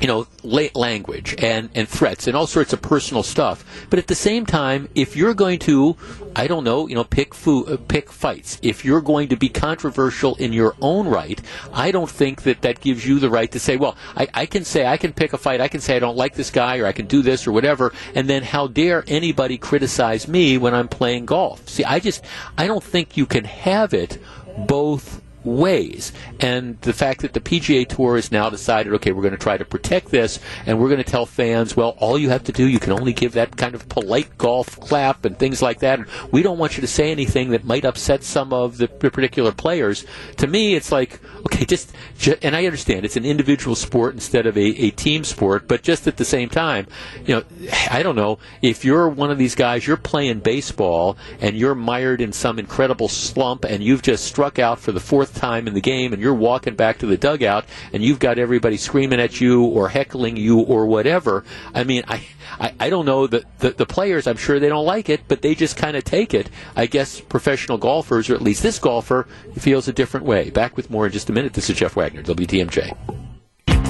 [0.00, 3.64] you know, late language and, and threats and all sorts of personal stuff.
[3.90, 5.96] But at the same time, if you're going to,
[6.36, 9.48] I don't know, you know, pick food, uh, pick fights, if you're going to be
[9.48, 11.40] controversial in your own right,
[11.72, 14.64] I don't think that that gives you the right to say, well, I, I can
[14.64, 16.86] say, I can pick a fight, I can say I don't like this guy or
[16.86, 20.88] I can do this or whatever, and then how dare anybody criticize me when I'm
[20.88, 21.68] playing golf?
[21.68, 22.24] See, I just,
[22.56, 24.18] I don't think you can have it
[24.66, 25.22] both
[25.56, 26.12] ways.
[26.40, 29.56] And the fact that the PGA Tour has now decided, okay, we're going to try
[29.56, 32.66] to protect this, and we're going to tell fans, well, all you have to do,
[32.66, 35.98] you can only give that kind of polite golf clap and things like that.
[35.98, 39.52] And we don't want you to say anything that might upset some of the particular
[39.52, 40.04] players.
[40.38, 44.46] To me, it's like, okay, just, just and I understand it's an individual sport instead
[44.46, 46.86] of a, a team sport, but just at the same time,
[47.24, 47.44] you know,
[47.90, 52.20] I don't know if you're one of these guys, you're playing baseball and you're mired
[52.20, 55.80] in some incredible slump, and you've just struck out for the fourth time in the
[55.80, 59.64] game and you're walking back to the dugout and you've got everybody screaming at you
[59.64, 62.22] or heckling you or whatever, I mean, I,
[62.60, 65.42] I, I don't know that the, the players, I'm sure they don't like it, but
[65.42, 66.50] they just kind of take it.
[66.76, 70.50] I guess professional golfers, or at least this golfer, feels a different way.
[70.50, 71.54] Back with more in just a minute.
[71.54, 72.96] This is Jeff Wagner, WTMJ.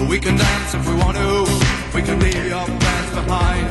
[0.09, 1.97] We can dance if we want to.
[1.97, 3.69] We can leave your behind.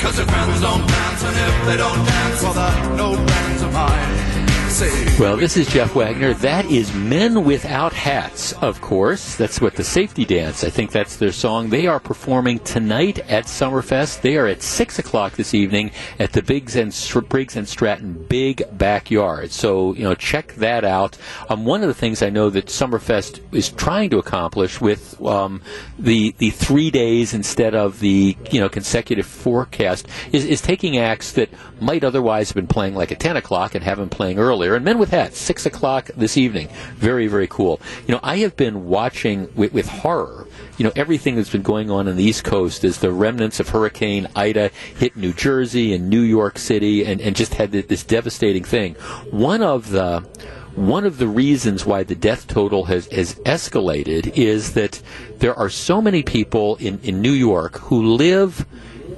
[0.00, 4.35] Cause if friends don't dance, and if they don't dance, well, no friends of mine.
[4.78, 6.34] Well, this is Jeff Wagner.
[6.34, 9.34] That is Men Without Hats, of course.
[9.34, 10.64] That's what the safety dance.
[10.64, 11.70] I think that's their song.
[11.70, 14.20] They are performing tonight at Summerfest.
[14.20, 16.94] They are at six o'clock this evening at the Biggs and
[17.30, 19.50] Briggs and Stratton Big Backyard.
[19.50, 21.16] So you know, check that out.
[21.48, 25.62] Um, one of the things I know that Summerfest is trying to accomplish with um,
[25.98, 31.32] the the three days instead of the you know consecutive forecast is, is taking acts
[31.32, 31.48] that
[31.80, 34.76] might otherwise have been playing like at ten o'clock and have them playing earlier.
[34.76, 36.68] And Men with Hats, six o'clock this evening.
[36.96, 37.80] Very very cool.
[38.06, 40.46] You know, I have been watching with, with horror.
[40.78, 43.70] You know, everything that's been going on on the East Coast as the remnants of
[43.70, 48.64] Hurricane Ida hit New Jersey and New York City and, and just had this devastating
[48.64, 48.94] thing.
[49.30, 50.26] One of the
[50.74, 55.00] one of the reasons why the death total has, has escalated is that
[55.38, 58.66] there are so many people in, in New York who live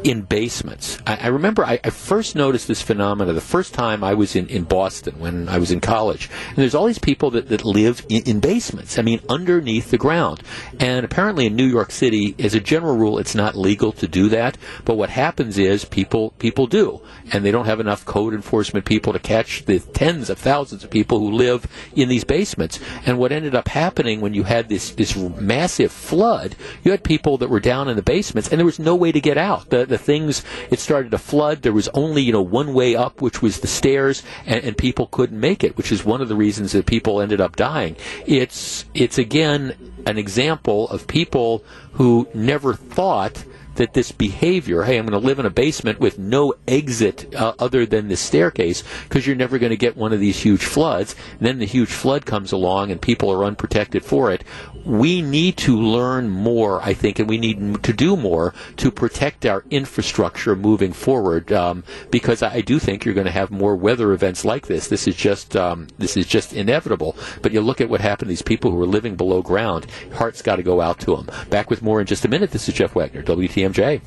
[0.05, 0.99] in basements.
[1.07, 4.47] I, I remember I, I, first noticed this phenomena the first time I was in,
[4.47, 6.31] in Boston when I was in college.
[6.49, 9.99] And there's all these people that, that live in, in basements, I mean, underneath the
[9.99, 10.43] ground.
[10.79, 14.29] And apparently in New York City, as a general rule, it's not legal to do
[14.29, 14.57] that.
[14.85, 17.01] But what happens is people, people do.
[17.33, 20.91] And they don't have enough code enforcement people to catch the tens of thousands of
[20.91, 22.79] people who live in these basements.
[23.05, 27.39] And what ended up happening when you had this, this massive flood, you had people
[27.39, 29.71] that were down in the basements and there was no way to get out.
[29.71, 31.63] The, the things, it started to flood.
[31.63, 35.07] There was only, you know, one way up, which was the stairs, and, and people
[35.07, 37.97] couldn't make it, which is one of the reasons that people ended up dying.
[38.27, 39.75] It's, it's again
[40.07, 43.45] an example of people who never thought
[43.79, 47.55] that this behavior, hey, I'm going to live in a basement with no exit uh,
[47.59, 51.15] other than the staircase because you're never going to get one of these huge floods.
[51.39, 54.45] And then the huge flood comes along and people are unprotected for it.
[54.85, 59.47] We need to learn more, I think, and we need to do more to protect
[59.47, 64.13] our infrastructure moving forward um, because I do think you're going to have more weather
[64.13, 64.89] events like this.
[64.89, 67.17] This is just um, this is just inevitable.
[67.43, 69.87] But you look at what happened to these people who are living below ground.
[70.15, 71.31] Heart's got to go out to them.
[71.49, 72.51] Back with more in just a minute.
[72.51, 73.68] This is Jeff Wagner, WTM.
[73.73, 74.01] KMJ.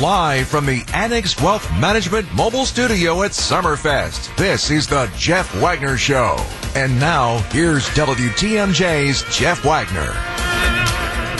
[0.00, 5.96] Live from the Annex Wealth Management Mobile Studio at Summerfest, this is the Jeff Wagner
[5.96, 6.36] Show.
[6.76, 10.14] And now, here's WTMJ's Jeff Wagner.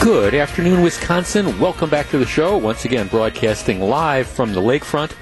[0.03, 1.59] Good afternoon, Wisconsin.
[1.61, 2.57] Welcome back to the show.
[2.57, 5.13] Once again, broadcasting live from the lakefront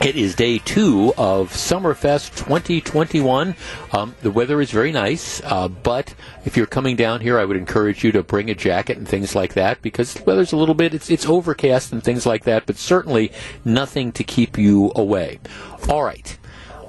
[0.00, 3.54] it is day two of Summerfest 2021.
[3.92, 7.56] Um, the weather is very nice, uh, but if you're coming down here, I would
[7.56, 10.74] encourage you to bring a jacket and things like that because the weather's a little
[10.74, 13.32] bit, it's, it's overcast and things like that, but certainly
[13.64, 15.40] nothing to keep you away.
[15.88, 16.38] All right.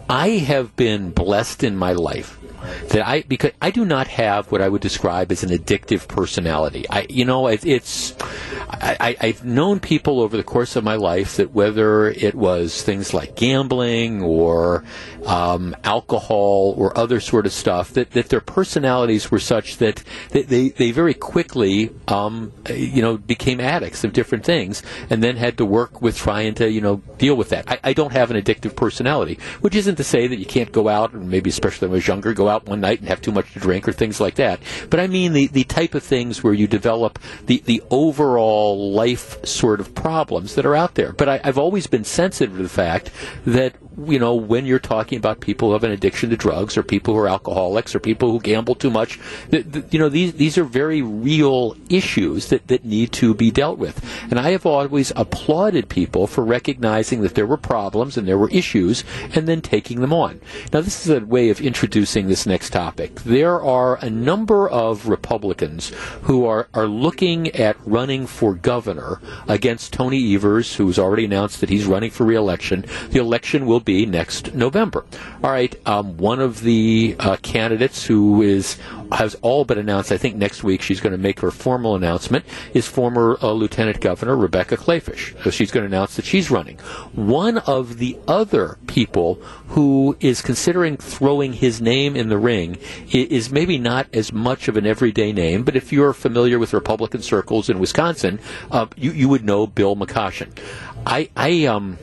[0.07, 2.38] I have been blessed in my life
[2.89, 6.85] that I because I do not have what I would describe as an addictive personality.
[6.89, 8.15] I you know it, it's
[8.71, 13.13] I, have known people over the course of my life that whether it was things
[13.13, 14.83] like gambling or
[15.25, 20.47] um, alcohol or other sort of stuff, that, that their personalities were such that, that
[20.47, 25.57] they, they very quickly, um, you know, became addicts of different things and then had
[25.57, 27.69] to work with trying to, you know, deal with that.
[27.69, 30.87] I, I don't have an addictive personality, which isn't to say that you can't go
[30.87, 33.31] out, and maybe especially when I was younger, go out one night and have too
[33.31, 34.59] much to drink or things like that.
[34.89, 39.43] But I mean the, the type of things where you develop the, the overall life
[39.45, 41.13] sort of problems that are out there.
[41.13, 43.11] But I, I've always been sensitive to the fact
[43.45, 43.75] that
[44.07, 47.13] you know, when you're talking about people who have an addiction to drugs or people
[47.13, 49.19] who are alcoholics or people who gamble too much,
[49.51, 54.03] you know, these, these are very real issues that, that need to be dealt with.
[54.29, 58.49] And I have always applauded people for recognizing that there were problems and there were
[58.49, 59.03] issues
[59.35, 60.39] and then taking them on.
[60.71, 63.15] Now, this is a way of introducing this next topic.
[63.21, 65.89] There are a number of Republicans
[66.23, 71.69] who are, are looking at running for governor against Tony Evers, who's already announced that
[71.69, 72.85] he's running for reelection.
[73.09, 75.03] The election will be next November.
[75.43, 78.77] All right, um, one of the uh, candidates who is
[79.11, 80.11] has all but announced.
[80.11, 82.45] I think next week she's going to make her formal announcement.
[82.75, 85.43] Is former uh, Lieutenant Governor Rebecca Kleefisch.
[85.43, 86.77] So she's going to announce that she's running.
[87.15, 89.35] One of the other people
[89.69, 92.77] who is considering throwing his name in the ring
[93.11, 97.23] is maybe not as much of an everyday name, but if you're familiar with Republican
[97.23, 100.55] circles in Wisconsin, uh, you you would know Bill McCoshen.
[101.07, 101.97] I I um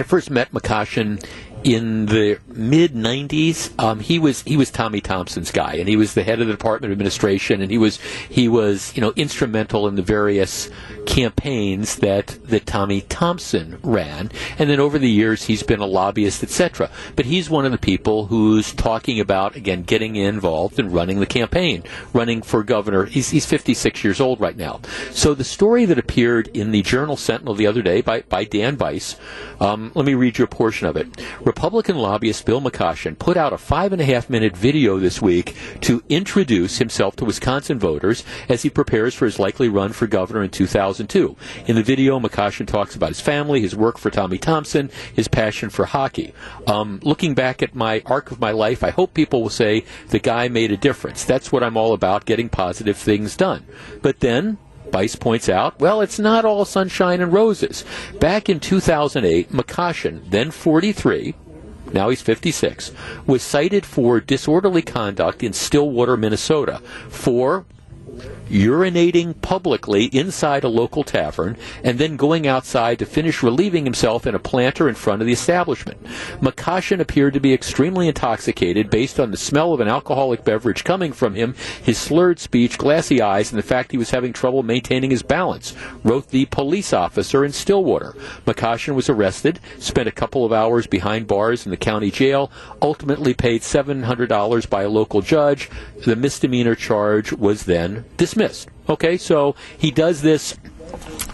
[0.00, 1.22] I first met McCoshen
[1.64, 6.14] in the mid 90s um, he was he was Tommy Thompson's guy and he was
[6.14, 7.98] the head of the department of administration and he was
[8.28, 10.70] he was you know instrumental in the various
[11.06, 14.30] campaigns that that Tommy Thompson ran.
[14.58, 17.78] And then over the years he's been a lobbyist etc but he's one of the
[17.78, 21.82] people who's talking about again getting involved and running the campaign
[22.12, 23.04] running for governor.
[23.04, 24.80] He's, he's 56 years old right now.
[25.10, 28.76] So the story that appeared in the Journal Sentinel the other day by, by Dan
[28.76, 29.16] Bice
[29.60, 31.06] um, let me read you a portion of it
[31.50, 35.56] Republican lobbyist Bill McCoshen put out a five and a half minute video this week
[35.80, 40.44] to introduce himself to Wisconsin voters as he prepares for his likely run for governor
[40.44, 41.36] in 2002.
[41.66, 45.70] In the video, McCoshen talks about his family, his work for Tommy Thompson, his passion
[45.70, 46.32] for hockey.
[46.68, 50.20] Um, looking back at my arc of my life, I hope people will say the
[50.20, 51.24] guy made a difference.
[51.24, 53.66] That's what I'm all about, getting positive things done.
[54.02, 54.58] But then,
[54.90, 57.84] Bice points out, well, it's not all sunshine and roses.
[58.18, 61.34] Back in 2008, McCoshen, then 43,
[61.92, 62.92] now he's 56,
[63.26, 66.78] was cited for disorderly conduct in Stillwater, Minnesota
[67.08, 67.64] for
[68.50, 74.34] urinating publicly inside a local tavern, and then going outside to finish relieving himself in
[74.34, 76.02] a planter in front of the establishment.
[76.40, 81.12] McCoshen appeared to be extremely intoxicated based on the smell of an alcoholic beverage coming
[81.12, 85.10] from him, his slurred speech, glassy eyes, and the fact he was having trouble maintaining
[85.10, 88.16] his balance, wrote the police officer in Stillwater.
[88.46, 92.50] McCoshen was arrested, spent a couple of hours behind bars in the county jail,
[92.82, 95.70] ultimately paid $700 by a local judge.
[96.04, 98.39] The misdemeanor charge was then dismissed.
[98.88, 100.56] Okay, so he does this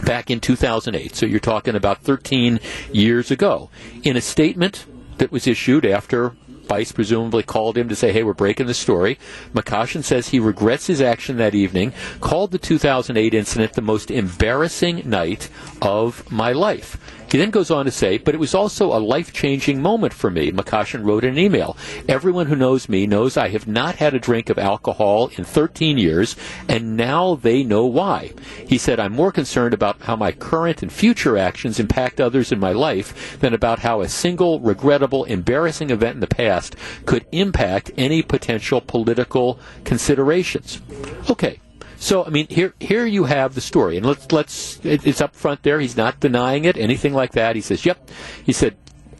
[0.05, 1.15] back in 2008.
[1.15, 2.59] So you're talking about 13
[2.91, 3.69] years ago.
[4.03, 4.85] In a statement
[5.17, 6.35] that was issued after
[6.67, 9.17] Bice presumably called him to say, hey, we're breaking the story.
[9.53, 15.09] McCoshen says he regrets his action that evening, called the 2008 incident the most embarrassing
[15.09, 15.49] night
[15.81, 16.97] of my life.
[17.29, 20.29] He then goes on to say, but it was also a life changing moment for
[20.29, 20.51] me.
[20.51, 21.75] McCoshen wrote in an email.
[22.07, 25.97] Everyone who knows me knows I have not had a drink of alcohol in 13
[25.97, 26.35] years,
[26.69, 28.33] and now they know why.
[28.65, 32.59] He said, I'm more concerned about how my current and future actions impact others in
[32.59, 36.75] my life than about how a single, regrettable, embarrassing event in the past
[37.05, 40.81] could impact any potential political considerations.
[41.29, 41.59] Okay.
[41.97, 45.35] So I mean, here here you have the story, and let's let's it, it's up
[45.35, 45.79] front there.
[45.79, 47.55] He's not denying it, anything like that.
[47.55, 48.09] He says, "Yep."
[48.43, 48.77] He said,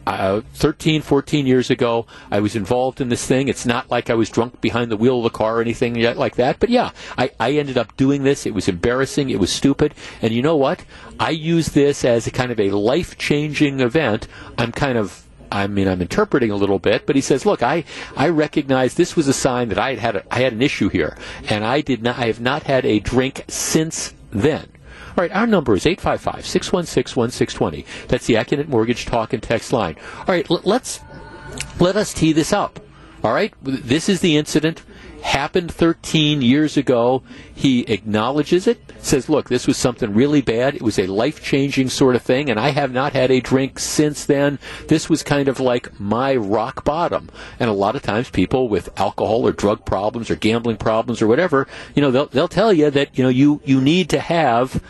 [0.08, 3.48] uh, 13, 14 years ago, I was involved in this thing.
[3.48, 6.36] It's not like I was drunk behind the wheel of the car or anything like
[6.36, 6.58] that.
[6.58, 8.46] But yeah, I, I ended up doing this.
[8.46, 9.28] It was embarrassing.
[9.28, 9.94] It was stupid.
[10.22, 10.82] And you know what?
[11.20, 14.28] I use this as a kind of a life changing event.
[14.56, 17.84] I'm kind of I mean, I'm interpreting a little bit, but he says, "Look, I
[18.16, 20.88] I recognize this was a sign that I had had a, I had an issue
[20.88, 21.16] here,
[21.48, 24.68] and I did not I have not had a drink since then."
[25.16, 27.84] All right, our number is 855 616 1620.
[28.06, 29.96] That's the Accunet Mortgage Talk and Text line.
[30.20, 31.00] All right, let's
[31.80, 32.80] let us tee this up.
[33.24, 34.82] All right, this is the incident
[35.22, 37.22] happened 13 years ago.
[37.54, 40.74] He acknowledges it, says, look, this was something really bad.
[40.74, 43.78] It was a life changing sort of thing, and I have not had a drink
[43.78, 44.58] since then.
[44.88, 47.30] This was kind of like my rock bottom.
[47.58, 51.26] And a lot of times people with alcohol or drug problems or gambling problems or
[51.26, 54.82] whatever, you know, they'll, they'll tell you that, you know, you, you need to have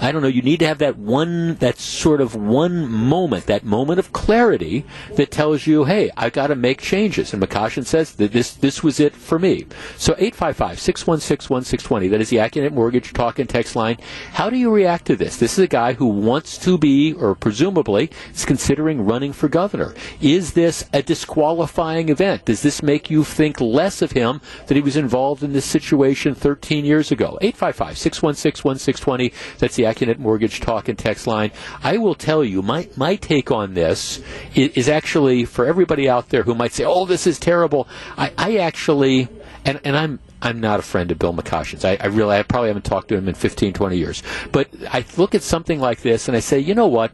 [0.00, 3.64] I don't know, you need to have that one, that sort of one moment, that
[3.64, 4.84] moment of clarity
[5.16, 7.34] that tells you, hey, I've got to make changes.
[7.34, 9.66] And McCoshen says that this, this was it for me.
[9.98, 13.98] So 855-616-1620, that is the Accunet Mortgage Talk and Text line.
[14.32, 15.36] How do you react to this?
[15.36, 19.94] This is a guy who wants to be, or presumably, is considering running for governor.
[20.22, 22.46] Is this a disqualifying event?
[22.46, 26.34] Does this make you think less of him that he was involved in this situation
[26.34, 27.38] 13 years ago?
[27.42, 31.50] 855-616-1620, that's the Accunet Mortgage Talk and Text line.
[31.82, 34.22] I will tell you, my, my take on this
[34.54, 37.88] is, is actually for everybody out there who might say, oh, this is terrible.
[38.16, 39.28] I, I actually,
[39.64, 41.84] and, and I'm, I'm not a friend of Bill McCoshen's.
[41.84, 44.22] I, I really, I probably haven't talked to him in 15, 20 years.
[44.52, 47.12] But I look at something like this and I say, you know what?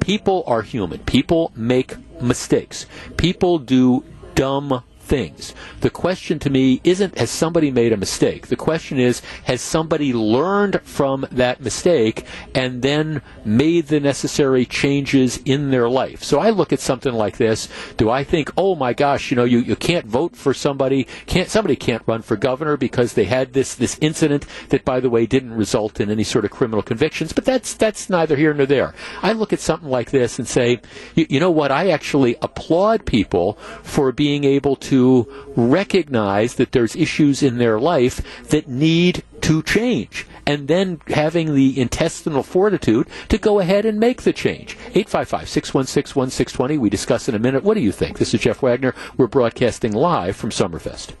[0.00, 1.00] People are human.
[1.00, 2.86] People make mistakes.
[3.16, 4.04] People do
[4.34, 5.54] dumb things.
[5.80, 8.48] The question to me isn't has somebody made a mistake?
[8.48, 15.40] The question is has somebody learned from that mistake and then made the necessary changes
[15.44, 16.22] in their life?
[16.22, 17.68] So I look at something like this.
[17.96, 21.48] Do I think, oh my gosh, you know, you, you can't vote for somebody, can't
[21.48, 25.24] somebody can't run for governor because they had this this incident that by the way
[25.24, 28.94] didn't result in any sort of criminal convictions, but that's that's neither here nor there.
[29.22, 30.80] I look at something like this and say,
[31.14, 36.72] you, you know what, I actually applaud people for being able to to recognize that
[36.72, 43.06] there's issues in their life that need to change and then having the intestinal fortitude
[43.28, 44.76] to go ahead and make the change.
[44.94, 46.78] 855-616-1620.
[46.78, 47.62] We discuss in a minute.
[47.62, 48.18] What do you think?
[48.18, 48.92] This is Jeff Wagner.
[49.16, 51.12] We're broadcasting live from Summerfest.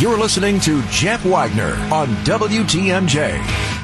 [0.00, 3.83] You're listening to Jeff Wagner on WTMJ.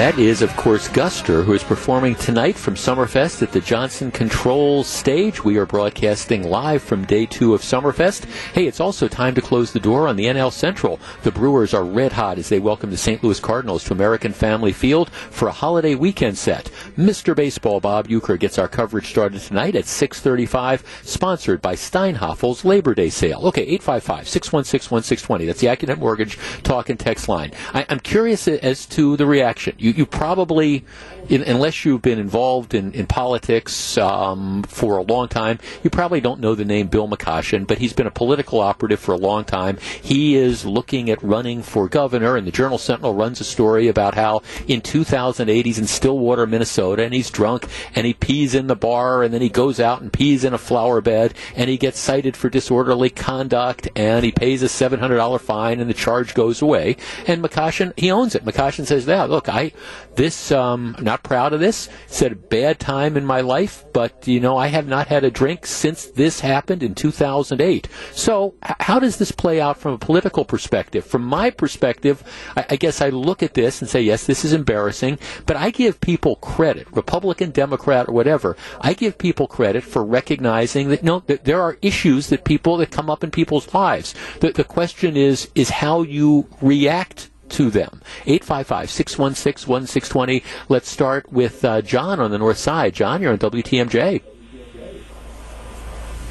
[0.00, 4.86] That is, of course, Guster, who is performing tonight from Summerfest at the Johnson Controls
[4.86, 5.44] stage.
[5.44, 8.24] We are broadcasting live from day two of Summerfest.
[8.54, 10.98] Hey, it's also time to close the door on the NL Central.
[11.22, 13.22] The Brewers are red hot as they welcome the St.
[13.22, 16.70] Louis Cardinals to American Family Field for a holiday weekend set.
[16.96, 17.36] Mr.
[17.36, 23.10] Baseball Bob Uecker gets our coverage started tonight at 6:35, sponsored by Steinhafel's Labor Day
[23.10, 23.48] Sale.
[23.48, 25.44] Okay, 855-616-1620.
[25.44, 27.52] That's the Accunet Mortgage talk and text line.
[27.74, 29.74] I, I'm curious as to the reaction.
[29.76, 30.84] You, you probably,
[31.28, 36.20] in, unless you've been involved in, in politics um, for a long time, you probably
[36.20, 39.44] don't know the name Bill McCoshen, but he's been a political operative for a long
[39.44, 39.78] time.
[40.02, 44.14] He is looking at running for governor, and the Journal Sentinel runs a story about
[44.14, 48.76] how in 2008 he's in Stillwater, Minnesota, and he's drunk, and he pees in the
[48.76, 51.98] bar, and then he goes out and pees in a flower bed, and he gets
[51.98, 56.96] cited for disorderly conduct, and he pays a $700 fine, and the charge goes away.
[57.26, 58.44] And McCoshen, he owns it.
[58.44, 59.69] McCoshen says, "Yeah, look, I
[60.16, 61.88] this um, I'm not proud of this.
[62.06, 65.30] It's a bad time in my life, but you know I have not had a
[65.30, 67.88] drink since this happened in 2008.
[68.12, 71.06] So h- how does this play out from a political perspective?
[71.06, 72.22] From my perspective,
[72.56, 75.70] I, I guess I look at this and say, yes, this is embarrassing, but I
[75.70, 78.56] give people credit, Republican, Democrat, or whatever.
[78.80, 82.90] I give people credit for recognizing that no, that there are issues that people that
[82.90, 84.14] come up in people's lives.
[84.40, 88.00] The, the question is is how you react to them.
[88.24, 90.42] 855-616-1620.
[90.68, 92.94] Let's start with uh, John on the north side.
[92.94, 94.22] John, you're on WTMJ.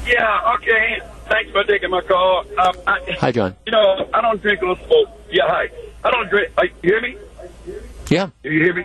[0.06, 1.00] Yeah, okay.
[1.28, 2.44] Thanks for taking my call.
[2.58, 3.54] Um, I, Hi, John.
[3.66, 5.08] You know, I don't drink or smoke.
[5.30, 5.70] Yeah, hi.
[6.02, 6.50] I don't drink.
[6.56, 7.16] Uh, you hear me?
[8.08, 8.30] Yeah.
[8.42, 8.84] Do you hear me?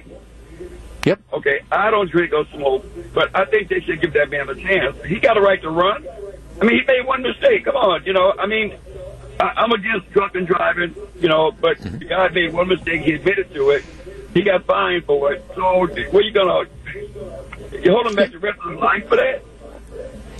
[1.05, 1.21] Yep.
[1.33, 4.55] Okay, I don't drink or smoke, but I think they should give that man a
[4.55, 4.97] chance.
[5.05, 6.05] He got a right to run.
[6.61, 7.65] I mean, he made one mistake.
[7.65, 8.33] Come on, you know.
[8.39, 8.75] I mean,
[9.39, 11.99] I'm against drunk and driving, you know, but mhm.
[11.99, 13.01] the guy made one mistake.
[13.01, 13.83] He admitted to it.
[14.33, 15.43] He got fined for it.
[15.55, 16.69] So, what are you gonna?
[17.71, 19.43] You hold him back the rest of his life for that?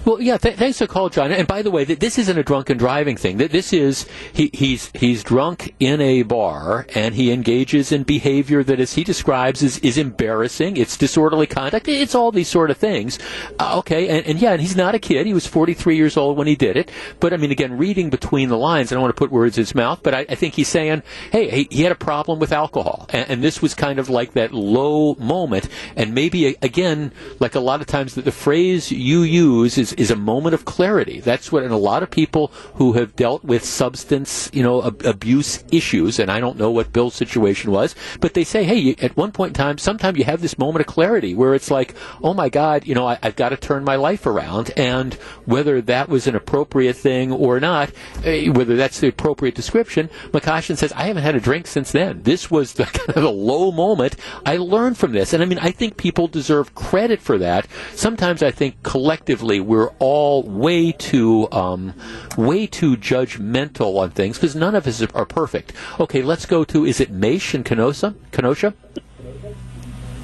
[0.06, 0.38] Well, yeah.
[0.38, 1.32] Th- thanks for the call, John.
[1.32, 3.40] And by the way, th- this isn't a drunken driving thing.
[3.40, 8.64] Th- This is he, he's he's drunk in a bar and he engages in behavior
[8.64, 10.78] that, as he describes, is is embarrassing.
[10.78, 11.88] It's disorderly conduct.
[11.88, 13.18] It's all these sort of things.
[13.60, 15.26] Uh, okay, and, and yeah, and he's not a kid.
[15.26, 16.92] He was 43 years old when he did it.
[17.20, 19.64] But I mean, again, reading between the lines, I don't want to put words in
[19.64, 21.02] his mouth, but I, I think he's saying,
[21.32, 24.34] hey, he, he had a problem with alcohol, and, and this was kind of like
[24.34, 25.68] that low moment.
[25.96, 30.12] And maybe again, like a lot of times, that the phrase you use is is
[30.12, 31.20] a moment of clarity.
[31.20, 35.06] That's what, and a lot of people who have dealt with substance, you know, ab-
[35.06, 38.96] abuse issues, and I don't know what Bill's situation was, but they say, hey, you,
[39.02, 41.96] at one point in time, sometimes you have this moment of clarity where it's like,
[42.24, 45.14] oh my God, you know, I, I've got to turn my life around, and
[45.46, 47.92] whether that was an appropriate thing or not,
[48.24, 52.24] eh, whether that's the appropriate description, McCoshen says, I haven't had a drink since then.
[52.24, 54.16] This was the kind of a low moment.
[54.46, 57.68] I learned from this, and I mean, I think people deserve credit for that.
[57.94, 61.94] Sometimes I think collectively we're all way too, um,
[62.38, 65.74] way too judgmental on things because none of us are perfect.
[66.00, 68.16] Okay, let's go to is it Maish in Kenosha?
[68.32, 68.74] Kenosha?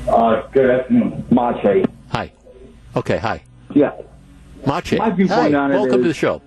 [0.07, 1.85] Uh, good afternoon, Mache.
[2.09, 2.31] Hi.
[2.95, 3.43] Okay, hi.
[3.73, 3.91] Yeah,
[4.65, 4.97] Mache.
[4.97, 5.59] My viewpoint hi.
[5.59, 6.41] on it Welcome is- to the show.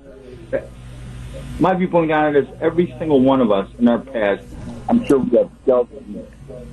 [1.61, 4.45] my viewpoint on it is every single one of us in our past,
[4.89, 6.27] I'm sure we have dealt with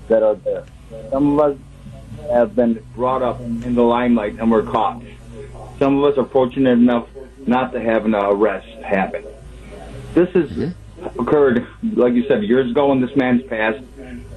[0.09, 0.65] that are there.
[1.11, 1.57] Some of us
[2.31, 5.01] have been brought up in the limelight and we're caught.
[5.81, 7.07] Some of us are fortunate enough
[7.47, 9.25] not to have an arrest happen.
[10.13, 10.75] This has
[11.17, 11.65] occurred,
[11.95, 13.83] like you said, years ago in this man's past.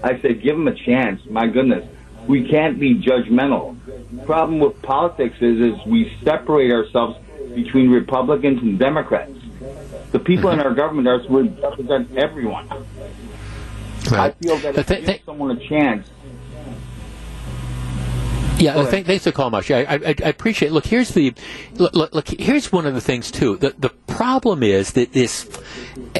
[0.02, 1.20] I said, give him a chance.
[1.28, 1.86] My goodness,
[2.26, 3.76] we can't be judgmental.
[4.24, 7.18] Problem with politics is, is we separate ourselves
[7.54, 9.32] between Republicans and Democrats.
[10.12, 12.70] The people in our government are supposed to represent everyone.
[14.12, 16.08] I feel that Uh, if th- th- give someone a chance,
[18.58, 19.86] Yeah, thanks for calling, Marsha.
[19.86, 20.72] I, I, I appreciate.
[20.72, 21.34] Look, here's the
[21.74, 22.28] look, look, look.
[22.28, 23.56] Here's one of the things too.
[23.56, 25.48] The the problem is that this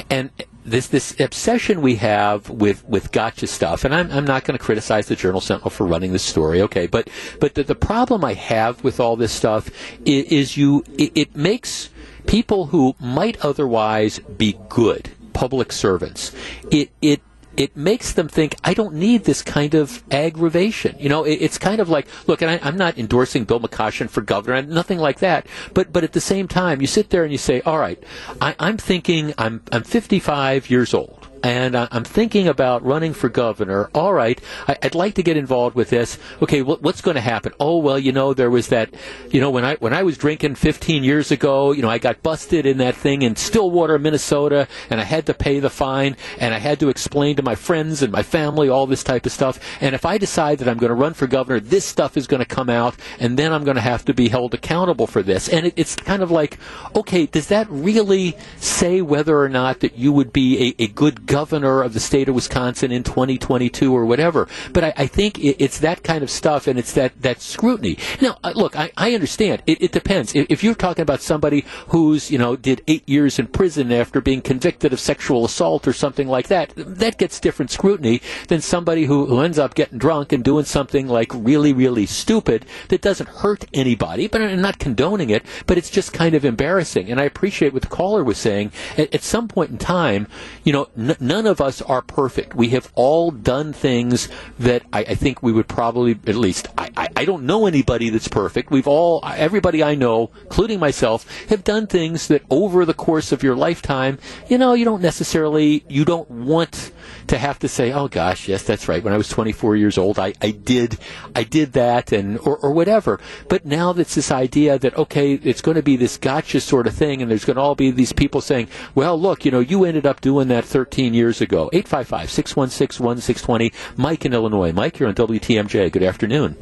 [0.09, 0.29] and
[0.65, 3.85] this this obsession we have with with gotcha stuff.
[3.85, 6.87] And I'm I'm not going to criticize the Journal Sentinel for running this story, okay?
[6.87, 7.09] But
[7.39, 9.69] but the, the problem I have with all this stuff
[10.05, 11.89] is, is you it, it makes
[12.27, 16.31] people who might otherwise be good public servants.
[16.71, 17.21] It it
[17.57, 20.95] it makes them think I don't need this kind of aggravation.
[20.99, 24.09] You know, it, it's kind of like, look, and I, I'm not endorsing Bill McCoshen
[24.09, 25.47] for governor, nothing like that.
[25.73, 28.01] But but at the same time, you sit there and you say, all right,
[28.41, 31.24] I, I'm thinking I'm I'm 55 years old.
[31.45, 33.91] And I'm thinking about running for governor.
[33.93, 36.17] All right, I- I'd like to get involved with this.
[36.41, 37.53] Okay, what's going to happen?
[37.59, 38.89] Oh well, you know, there was that.
[39.29, 42.23] You know, when I when I was drinking 15 years ago, you know, I got
[42.23, 46.51] busted in that thing in Stillwater, Minnesota, and I had to pay the fine, and
[46.51, 49.59] I had to explain to my friends and my family all this type of stuff.
[49.81, 52.41] And if I decide that I'm going to run for governor, this stuff is going
[52.41, 55.47] to come out, and then I'm going to have to be held accountable for this.
[55.47, 56.57] And it, it's kind of like,
[56.95, 61.27] okay, does that really say whether or not that you would be a, a good
[61.27, 64.47] governor of the state of Wisconsin in 2022 or whatever?
[64.73, 67.97] But I, I think it, it's that kind of stuff, and it's that that scrutiny.
[68.21, 69.61] Now, uh, look, I, I understand.
[69.65, 70.35] It, it depends.
[70.35, 74.21] If, if you're talking about somebody who's you know did eight years in prison after
[74.21, 79.05] being convicted of sexual assault or something like that, that gets different scrutiny than somebody
[79.05, 83.29] who, who ends up getting drunk and doing something like really, really stupid that doesn't
[83.29, 84.27] hurt anybody.
[84.27, 87.09] But I'm not condoning it, but it's just kind of embarrassing.
[87.11, 88.71] And I appreciate what the caller was saying.
[88.97, 90.27] At, at some point in time,
[90.63, 92.55] you know, n- none of us are perfect.
[92.55, 96.89] We have all done things that I, I think we would probably, at least, I,
[96.97, 98.71] I, I don't know anybody that's perfect.
[98.71, 103.43] We've all, everybody I know, including myself, have done things that over the course of
[103.43, 106.91] your lifetime, you know, you don't necessarily, you don't want
[107.27, 109.03] to have to say, oh gosh, yes, that's right.
[109.03, 110.97] When I was 24 years old, I, I did,
[111.35, 113.19] I did that and, or, or whatever.
[113.47, 116.93] But now that's this idea that, okay, it's going to be this gotcha sort of
[116.93, 119.85] thing and there's going to all be these people saying, well, look, you know, you
[119.85, 121.69] ended up doing that 13 years ago.
[121.73, 123.97] 855-616-1620.
[123.97, 124.71] Mike in Illinois.
[124.71, 125.91] Mike, you're on WTMJ.
[125.91, 126.55] Good afternoon.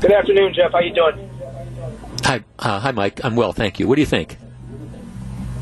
[0.00, 0.72] Good afternoon, Jeff.
[0.72, 1.30] How you doing?
[2.24, 3.24] Hi, uh, hi, Mike.
[3.24, 3.88] I'm well, thank you.
[3.88, 4.36] What do you think?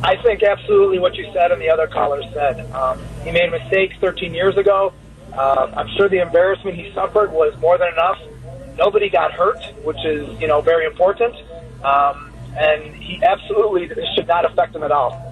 [0.02, 2.60] I think absolutely what you said and the other callers said.
[2.72, 4.92] Um, he made mistakes 13 years ago.
[5.32, 8.18] Uh, I'm sure the embarrassment he suffered was more than enough.
[8.76, 11.34] Nobody got hurt, which is you know very important.
[11.84, 15.24] Um, and he absolutely should not affect him at all.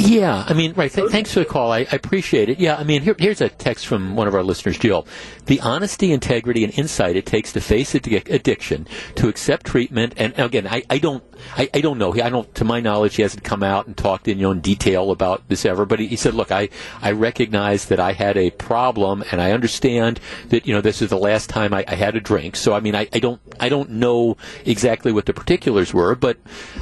[0.00, 0.92] Yeah, I mean, right.
[0.92, 1.72] Th- thanks for the call.
[1.72, 2.60] I, I appreciate it.
[2.60, 5.06] Yeah, I mean, here, here's a text from one of our listeners, Jill.
[5.46, 8.86] The honesty, integrity, and insight it takes to face addic- addiction,
[9.16, 11.24] to accept treatment, and again, I, I don't,
[11.56, 12.12] I, I don't know.
[12.14, 14.60] I don't, to my knowledge, he hasn't come out and talked in, you know, in
[14.60, 15.84] detail about this ever.
[15.84, 16.68] But he, he said, look, I,
[17.00, 21.10] I recognize that I had a problem, and I understand that, you know, this is
[21.10, 22.56] the last time I, I had a drink.
[22.56, 26.38] So, I mean, I, I don't, I don't know exactly what the particulars were, but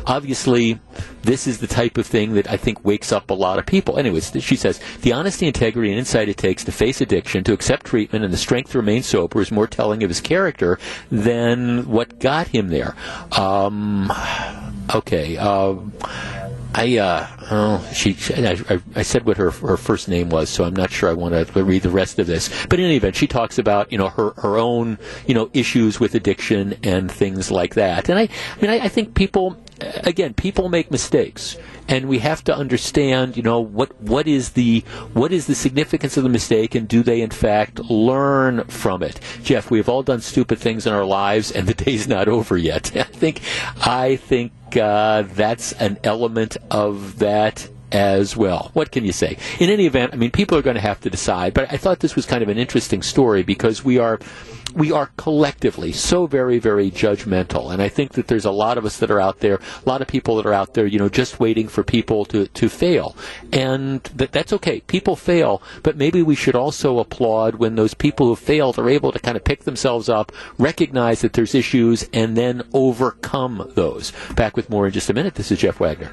[0.07, 0.79] obviously,
[1.23, 3.99] this is the type of thing that I think wakes up a lot of people.
[3.99, 7.87] Anyways, she says the honesty, integrity, and insight it takes to face addiction, to accept
[7.87, 10.79] treatment, and the strength to remain sober is more telling of his character
[11.11, 12.95] than what got him there.
[13.33, 14.13] Um,
[14.95, 15.37] okay.
[15.37, 15.93] Um,
[16.77, 20.63] I uh, oh, she, she I, I, said what her her first name was, so
[20.65, 22.51] I'm not sure I want to read the rest of this.
[22.69, 25.99] But in any event, she talks about you know her her own you know issues
[25.99, 28.11] with addiction and things like that.
[28.11, 31.57] And I, I mean, I, I think people again, people make mistakes,
[31.89, 34.81] and we have to understand, you know, what what is the
[35.13, 39.21] what is the significance of the mistake, and do they in fact learn from it?
[39.43, 42.57] Jeff, we have all done stupid things in our lives, and the day's not over
[42.57, 42.97] yet.
[42.97, 43.41] I think
[43.85, 48.71] I think uh, that's an element of that as well.
[48.73, 49.39] What can you say?
[49.59, 51.55] In any event, I mean, people are going to have to decide.
[51.55, 54.19] But I thought this was kind of an interesting story because we are
[54.75, 57.73] we are collectively so very, very judgmental.
[57.73, 60.03] And I think that there's a lot of us that are out there, a lot
[60.03, 63.17] of people that are out there, you know, just waiting for people to, to fail.
[63.53, 64.81] And that, that's okay.
[64.81, 69.13] People fail, but maybe we should also applaud when those people who failed are able
[69.13, 74.13] to kind of pick themselves up, recognize that there's issues, and then overcome those.
[74.35, 75.37] Back with more in just a minute.
[75.37, 76.13] This is Jeff Wagner.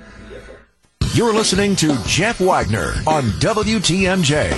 [1.13, 4.49] You're listening to Jeff Wagner on WTMJ.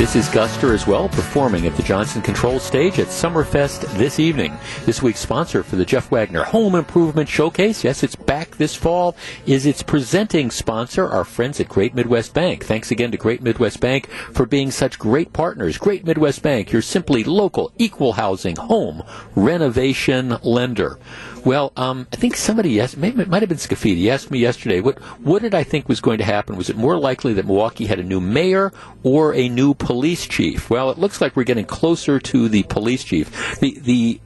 [0.00, 4.56] This is Guster as well, performing at the Johnson Control Stage at Summerfest this evening.
[4.86, 9.14] This week's sponsor for the Jeff Wagner Home Improvement Showcase, yes, it's back this fall,
[9.44, 12.64] is its presenting sponsor, our friends at Great Midwest Bank.
[12.64, 15.76] Thanks again to Great Midwest Bank for being such great partners.
[15.76, 19.02] Great Midwest Bank, your simply local equal housing home
[19.36, 20.98] renovation lender.
[21.44, 24.80] Well, um, I think somebody, yes, maybe it might have been Scaffidi, asked me yesterday,
[24.80, 26.56] what, what did I think was going to happen?
[26.56, 28.72] Was it more likely that Milwaukee had a new mayor
[29.02, 30.68] or a new police chief?
[30.68, 33.58] Well, it looks like we're getting closer to the police chief.
[33.60, 34.20] The, the,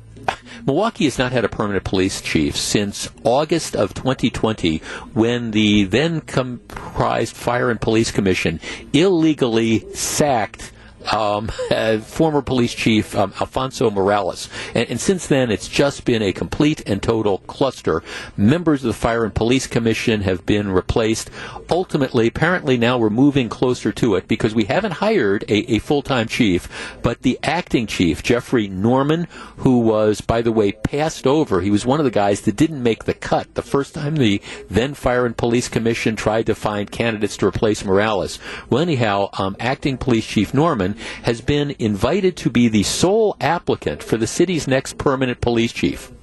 [0.67, 4.79] Milwaukee has not had a permanent police chief since August of 2020
[5.12, 8.61] when the then comprised Fire and Police Commission
[8.93, 10.73] illegally sacked
[11.12, 14.48] um, uh, former police chief um, Alfonso Morales.
[14.74, 18.02] And, and, since then, it's just been a complete and total cluster.
[18.36, 21.30] Members of the Fire and Police Commission have been replaced.
[21.70, 26.28] Ultimately, apparently now we're moving closer to it because we haven't hired a, a full-time
[26.28, 26.68] chief,
[27.02, 29.26] but the acting chief, Jeffrey Norman,
[29.59, 31.61] who was, by the way, passed over.
[31.61, 34.40] He was one of the guys that didn't make the cut the first time the
[34.68, 38.38] then Fire and Police Commission tried to find candidates to replace Morales.
[38.70, 44.03] Well, anyhow, um, acting police chief Norman has been invited to be the sole applicant
[44.03, 46.14] for the city's next permanent police chief.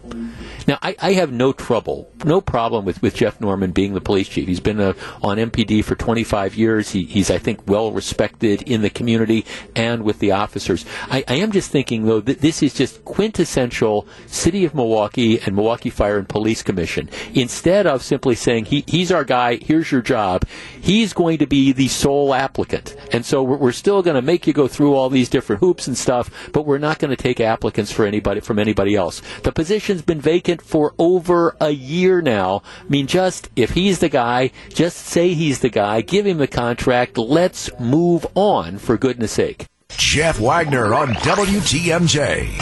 [0.68, 4.28] Now, I, I, have no trouble, no problem with, with Jeff Norman being the police
[4.28, 4.48] chief.
[4.48, 6.92] He's been a, on MPD for 25 years.
[6.92, 9.46] He, he's, I think, well respected in the community
[9.76, 10.86] and with the officers.
[11.10, 15.56] I, I am just thinking, though, that this is just quintessential City of Milwaukee and
[15.56, 17.10] Milwaukee Fire and Police Commission.
[17.34, 20.46] Instead of simply saying, he, he's our guy, here's your job,
[20.80, 22.96] he's going to be the sole applicant.
[23.12, 25.88] And so we're, we're still going to make you go through all these different hoops
[25.88, 29.22] and stuff, but we're not going to take applicants for anybody from anybody else.
[29.44, 32.64] The position's been vacant vacant for over a year now.
[32.80, 36.48] I mean, just if he's the guy, just say he's the guy, give him the
[36.48, 37.18] contract.
[37.18, 39.68] Let's move on, for goodness sake.
[39.90, 42.58] Jeff Wagner on WTMJ.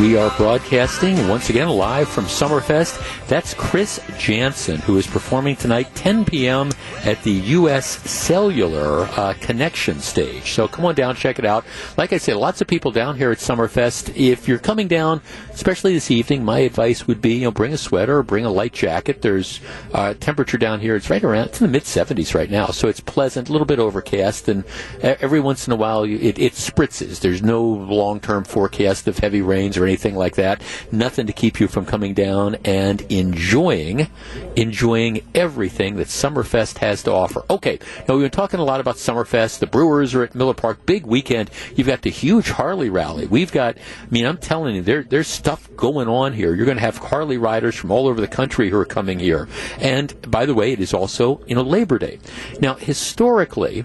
[0.00, 3.26] We are broadcasting once again live from Summerfest.
[3.26, 6.70] That's Chris Janson, who is performing tonight, 10 p.m.
[7.04, 7.98] at the U.S.
[8.08, 10.52] Cellular uh, Connection stage.
[10.52, 11.64] So come on down, check it out.
[11.96, 14.16] Like I said, lots of people down here at Summerfest.
[14.16, 15.20] If you're coming down,
[15.52, 18.50] especially this evening, my advice would be, you know, bring a sweater or bring a
[18.50, 19.20] light jacket.
[19.20, 19.60] There's
[19.92, 20.94] uh, temperature down here.
[20.94, 23.66] It's right around, it's in the mid 70s right now, so it's pleasant, a little
[23.66, 24.62] bit overcast, and
[25.02, 27.18] every once in a while it, it spritzes.
[27.18, 30.62] There's no long-term forecast of heavy rains or anything like that.
[30.92, 34.08] Nothing to keep you from coming down and enjoying
[34.56, 37.44] enjoying everything that Summerfest has to offer.
[37.48, 37.78] Okay,
[38.08, 39.60] now we've been talking a lot about Summerfest.
[39.60, 41.50] The Brewers are at Miller Park, big weekend.
[41.76, 43.26] You've got the huge Harley rally.
[43.26, 46.54] We've got, I mean, I'm telling you, there, there's stuff going on here.
[46.54, 49.48] You're going to have Harley riders from all over the country who are coming here.
[49.78, 52.18] And by the way, it is also, you know, Labor Day.
[52.60, 53.84] Now, historically,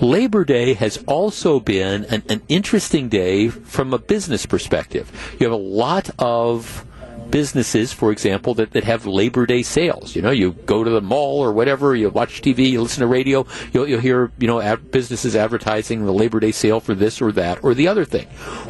[0.00, 5.31] Labor Day has also been an, an interesting day from a business perspective.
[5.38, 6.86] You have a lot of
[7.30, 10.14] businesses, for example, that, that have Labor Day sales.
[10.14, 13.06] You know, you go to the mall or whatever, you watch TV, you listen to
[13.06, 17.20] radio, you'll, you'll hear, you know, ad- businesses advertising the Labor Day sale for this
[17.20, 18.26] or that or the other thing.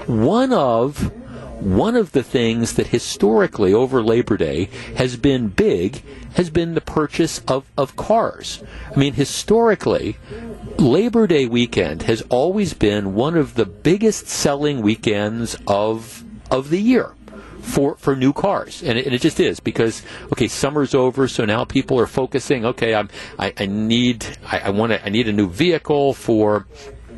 [0.06, 1.12] One of
[1.60, 6.02] one of the things that historically over Labor Day has been big
[6.34, 8.64] has been the purchase of, of cars.
[8.90, 10.16] I mean, historically,
[10.78, 16.80] Labor Day weekend has always been one of the biggest selling weekends of of the
[16.80, 17.14] year
[17.60, 21.44] for for new cars, and it, and it, just is because okay, summer's over, so
[21.44, 22.64] now people are focusing.
[22.66, 26.66] Okay, I'm I, I need I, I want I need a new vehicle for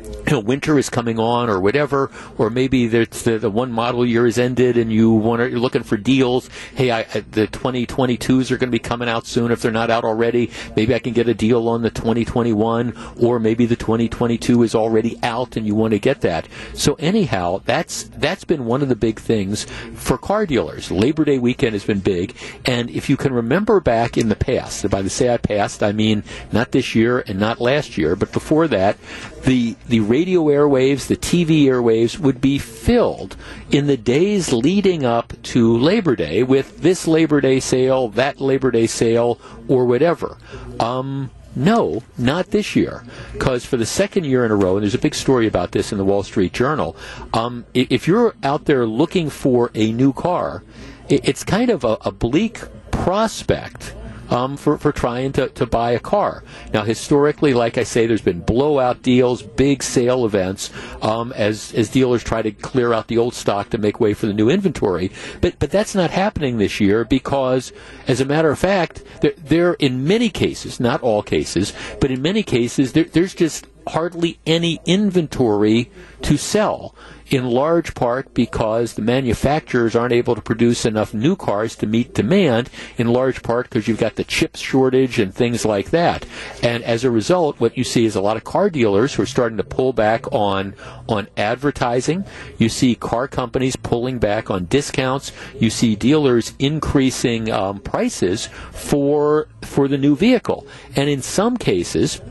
[0.05, 3.05] you know, winter is coming on or whatever, or maybe the,
[3.39, 6.49] the one model year is ended and you want to, you're looking for deals.
[6.73, 10.03] Hey, I, the 2022s are going to be coming out soon if they're not out
[10.03, 10.49] already.
[10.75, 15.19] Maybe I can get a deal on the 2021, or maybe the 2022 is already
[15.21, 16.47] out and you want to get that.
[16.73, 20.91] So anyhow, that's that's been one of the big things for car dealers.
[20.91, 22.35] Labor Day weekend has been big,
[22.65, 25.91] and if you can remember back in the past, by the say I passed, I
[25.91, 28.97] mean not this year and not last year, but before that,
[29.43, 33.35] the the radio airwaves, the TV airwaves would be filled
[33.71, 38.71] in the days leading up to Labor Day with this Labor Day sale, that Labor
[38.71, 40.37] Day sale, or whatever.
[40.79, 43.03] Um, no, not this year.
[43.33, 45.91] Because for the second year in a row, and there's a big story about this
[45.91, 46.95] in the Wall Street Journal,
[47.33, 50.63] um, if you're out there looking for a new car,
[51.07, 52.59] it's kind of a, a bleak
[52.91, 53.95] prospect
[54.29, 56.43] um, for, for trying to, to buy a car.
[56.73, 60.71] Now, historically, like I say, there's been blowout deals, big sale events
[61.01, 64.25] um, as, as dealers try to clear out the old stock to make way for
[64.25, 65.11] the new inventory.
[65.41, 67.71] But, but that's not happening this year because,
[68.07, 72.21] as a matter of fact, there, there in many cases, not all cases, but in
[72.21, 76.95] many cases, there, there's just hardly any inventory to sell
[77.27, 82.13] in large part because the manufacturers aren't able to produce enough new cars to meet
[82.13, 86.25] demand, in large part because you've got the chip shortage and things like that.
[86.61, 89.27] And as a result, what you see is a lot of car dealers who are
[89.27, 90.75] starting to pull back on,
[91.09, 92.25] on advertising.
[92.57, 95.31] You see car companies pulling back on discounts.
[95.59, 100.67] You see dealers increasing um, prices for, for the new vehicle.
[100.95, 102.21] And in some cases,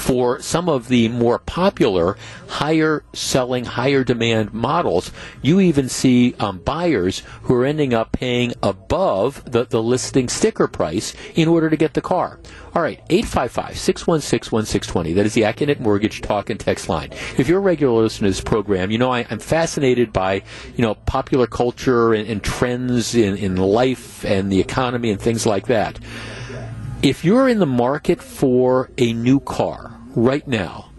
[0.00, 2.16] for some of the more popular,
[2.48, 5.10] higher selling, higher demand models,
[5.42, 10.66] you even see um, buyers who are ending up paying above the, the listing sticker
[10.66, 12.38] price in order to get the car.
[12.74, 15.12] All right, 855 616 1620.
[15.14, 17.10] That is the Accunet Mortgage Talk and Text line.
[17.36, 20.42] If you're a regular listener to this program, you know I, am fascinated by
[20.76, 25.46] you know popular culture and, and trends in, in life and the economy and things
[25.46, 25.98] like that.
[27.00, 30.90] If you're in the market for a new car right now,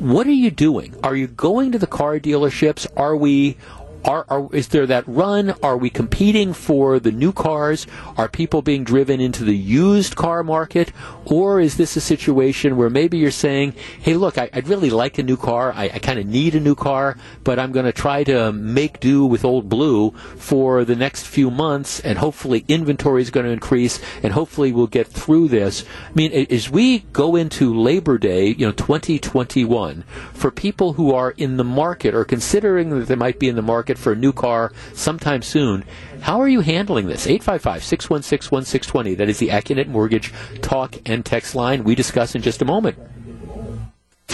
[0.00, 0.96] what are you doing?
[1.04, 2.88] Are you going to the car dealerships?
[2.96, 3.56] Are we
[4.04, 5.54] are, are, is there that run?
[5.62, 7.86] Are we competing for the new cars?
[8.16, 10.92] Are people being driven into the used car market?
[11.24, 15.18] Or is this a situation where maybe you're saying, hey, look, I, would really like
[15.18, 15.72] a new car.
[15.74, 19.00] I, I kind of need a new car, but I'm going to try to make
[19.00, 23.52] do with old blue for the next few months, and hopefully inventory is going to
[23.52, 25.84] increase, and hopefully we'll get through this.
[26.10, 31.30] I mean, as we go into Labor Day, you know, 2021, for people who are
[31.32, 34.16] in the market or considering that they might be in the market market for a
[34.16, 35.84] new car sometime soon.
[36.20, 37.26] How are you handling this?
[37.26, 39.14] 855 616 1620.
[39.14, 40.32] That is the Accunet Mortgage
[40.62, 41.84] talk and text line.
[41.84, 42.96] We discuss in just a moment.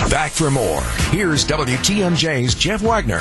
[0.09, 0.83] Back for more.
[1.11, 3.21] Here's WTMJ's Jeff Wagner.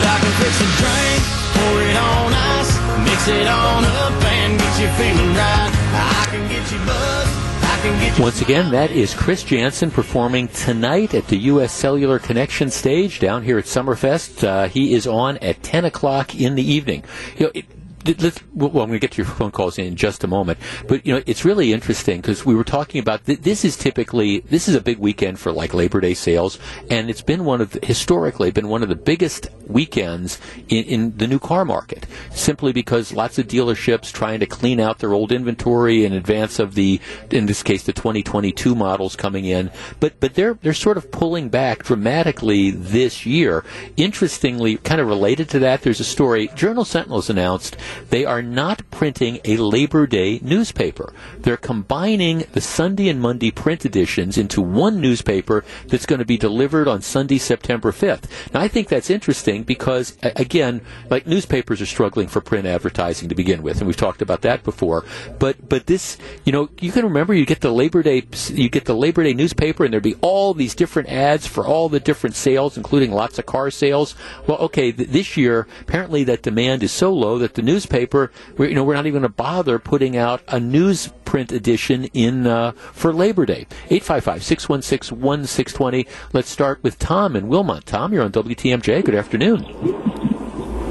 [0.00, 1.22] I can fix a drink,
[1.54, 2.72] pour it on ice,
[3.04, 5.70] mix it on up and get you feeling right.
[5.92, 7.39] I can get you buzzed.
[7.80, 11.72] Once again, that is Chris Janson performing tonight at the U.S.
[11.72, 14.46] Cellular Connection stage down here at Summerfest.
[14.46, 17.02] Uh, he is on at 10 o'clock in the evening.
[17.38, 17.64] You know, it,
[18.06, 21.04] let's, well, I'm going to get to your phone calls in just a moment, but
[21.06, 24.68] you know it's really interesting because we were talking about th- this is typically this
[24.68, 26.58] is a big weekend for like Labor Day sales,
[26.90, 31.16] and it's been one of the, historically been one of the biggest weekends in, in
[31.16, 35.32] the new car market, simply because lots of dealerships trying to clean out their old
[35.32, 39.70] inventory in advance of the in this case the 2022 models coming in,
[40.00, 43.64] but but they're they're sort of pulling back dramatically this year.
[43.96, 47.76] Interestingly, kind of related to that, there's a story Journal Sentinel's announced
[48.10, 51.12] they are not printing a Labor Day newspaper.
[51.38, 56.36] They're combining the Sunday and Monday print editions into one newspaper that's going to be
[56.36, 58.24] delivered on Sunday, September 5th.
[58.52, 63.34] Now, I think that's interesting because, again, like newspapers are struggling for print advertising to
[63.34, 65.04] begin with, and we've talked about that before.
[65.38, 68.84] But but this, you know, you can remember you get the Labor Day you get
[68.84, 72.36] the Labor Day newspaper, and there'd be all these different ads for all the different
[72.36, 74.14] sales, including lots of car sales.
[74.46, 78.30] Well, okay, th- this year apparently that demand is so low that the news newspaper,
[78.58, 82.46] we're, you know, we're not even going to bother putting out a newsprint edition in
[82.46, 83.66] uh, for Labor Day.
[83.88, 86.06] 855-616-1620.
[86.34, 87.86] Let's start with Tom in Wilmot.
[87.86, 89.02] Tom, you're on WTMJ.
[89.02, 89.64] Good afternoon.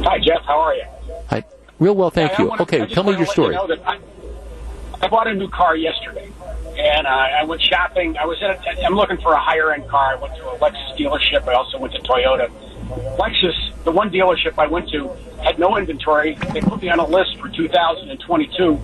[0.04, 0.42] Hi, Jeff.
[0.46, 0.86] How are you?
[1.28, 1.44] Hi.
[1.78, 2.48] Real well, thank you.
[2.48, 3.54] Wanna, okay, tell me your story.
[3.54, 4.00] You know I,
[5.02, 6.32] I, bought a new car yesterday,
[6.78, 8.18] and uh, I went shopping.
[8.18, 8.50] I was in.
[8.50, 10.14] A, I'm looking for a higher end car.
[10.14, 11.48] I went to a Lexus dealership.
[11.48, 12.50] I also went to Toyota.
[12.90, 15.10] Lexus, the one dealership I went to,
[15.44, 16.34] had no inventory.
[16.54, 18.82] They put me on a list for 2022.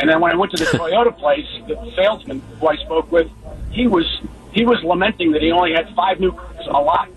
[0.00, 3.30] And then when I went to the Toyota place, the salesman who I spoke with,
[3.70, 4.06] he was
[4.52, 7.08] he was lamenting that he only had five new cars on a lot.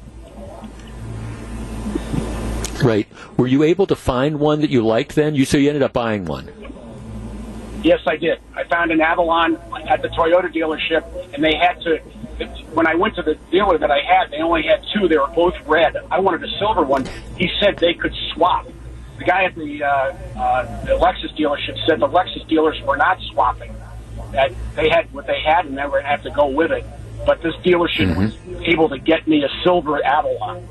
[2.84, 3.08] Right.
[3.38, 5.36] Were you able to find one that you liked then?
[5.36, 6.52] You so you ended up buying one.
[7.84, 8.40] Yes, I did.
[8.56, 9.58] I found an Avalon
[9.88, 12.00] at the Toyota dealership, and they had to
[12.74, 15.08] when I went to the dealer that I had, they only had two.
[15.08, 15.96] They were both red.
[16.10, 17.06] I wanted a silver one.
[17.38, 18.68] He said they could swap.
[19.18, 23.20] The guy at the, uh, uh, the Lexus dealership said the Lexus dealers were not
[23.32, 23.76] swapping.
[24.32, 26.72] That they had what they had, and they were going to have to go with
[26.72, 26.86] it.
[27.26, 28.56] But this dealership mm-hmm.
[28.56, 30.68] was able to get me a silver Avalon.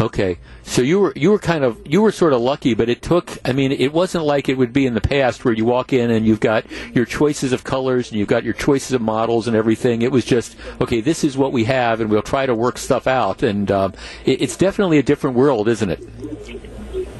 [0.00, 3.02] Okay, so you were you were kind of you were sort of lucky, but it
[3.02, 3.36] took.
[3.44, 6.12] I mean, it wasn't like it would be in the past where you walk in
[6.12, 9.56] and you've got your choices of colors and you've got your choices of models and
[9.56, 10.02] everything.
[10.02, 11.00] It was just okay.
[11.00, 13.42] This is what we have, and we'll try to work stuff out.
[13.42, 13.92] And um,
[14.24, 16.00] it, it's definitely a different world, isn't it?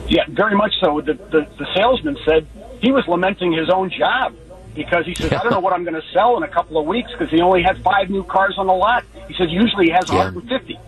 [0.09, 1.01] Yeah, very much so.
[1.01, 2.47] The the, the salesman said
[2.81, 4.37] he was lamenting his own job
[4.74, 5.33] because he says.
[5.33, 7.41] I don't know what I'm going to sell in a couple of weeks because he
[7.41, 9.05] only had five new cars on the lot.
[9.26, 10.31] He says usually he has yeah.
[10.31, 10.79] 150.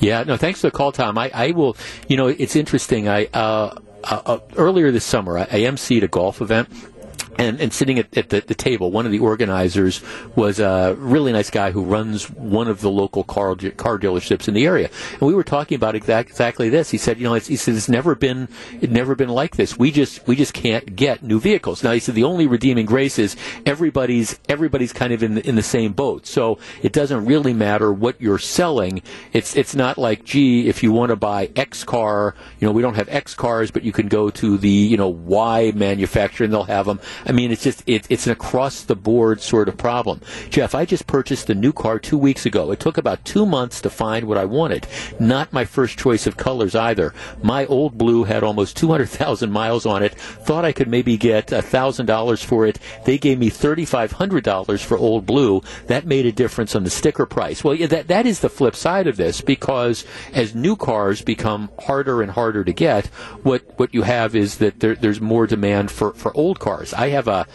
[0.00, 1.18] Yeah, no, thanks for the call, Tom.
[1.18, 1.76] I, I will,
[2.08, 3.08] you know, it's interesting.
[3.08, 6.68] I, uh, uh, uh earlier this summer, I, I emceed a golf event
[7.38, 10.02] and, and sitting at, at the, the, table, one of the organizers
[10.34, 14.54] was a really nice guy who runs one of the local car, car dealerships in
[14.54, 14.90] the area.
[15.12, 16.90] And we were talking about exact, exactly this.
[16.90, 18.48] He said, you know, he said, it's never been,
[18.80, 19.78] it never been like this.
[19.78, 21.84] We just, we just can't get new vehicles.
[21.84, 25.54] Now, he said the only redeeming grace is everybody's, everybody's kind of in the, in
[25.54, 26.26] the same boat.
[26.26, 29.00] So it doesn't really matter what you're selling.
[29.32, 32.82] It's, it's not like, gee, if you want to buy X car, you know, we
[32.82, 36.52] don't have X cars, but you can go to the, you know, Y manufacturer and
[36.52, 36.98] they'll have them.
[37.28, 40.22] I mean, it's just it, it's an across the board sort of problem.
[40.48, 42.70] Jeff, I just purchased a new car two weeks ago.
[42.70, 44.86] It took about two months to find what I wanted.
[45.20, 47.12] Not my first choice of colors either.
[47.42, 50.14] My old blue had almost 200,000 miles on it.
[50.14, 52.78] Thought I could maybe get $1,000 for it.
[53.04, 55.60] They gave me $3,500 for old blue.
[55.86, 57.62] That made a difference on the sticker price.
[57.62, 61.70] Well, yeah, that, that is the flip side of this because as new cars become
[61.80, 63.06] harder and harder to get,
[63.42, 66.94] what, what you have is that there, there's more demand for, for old cars.
[66.94, 67.46] I have a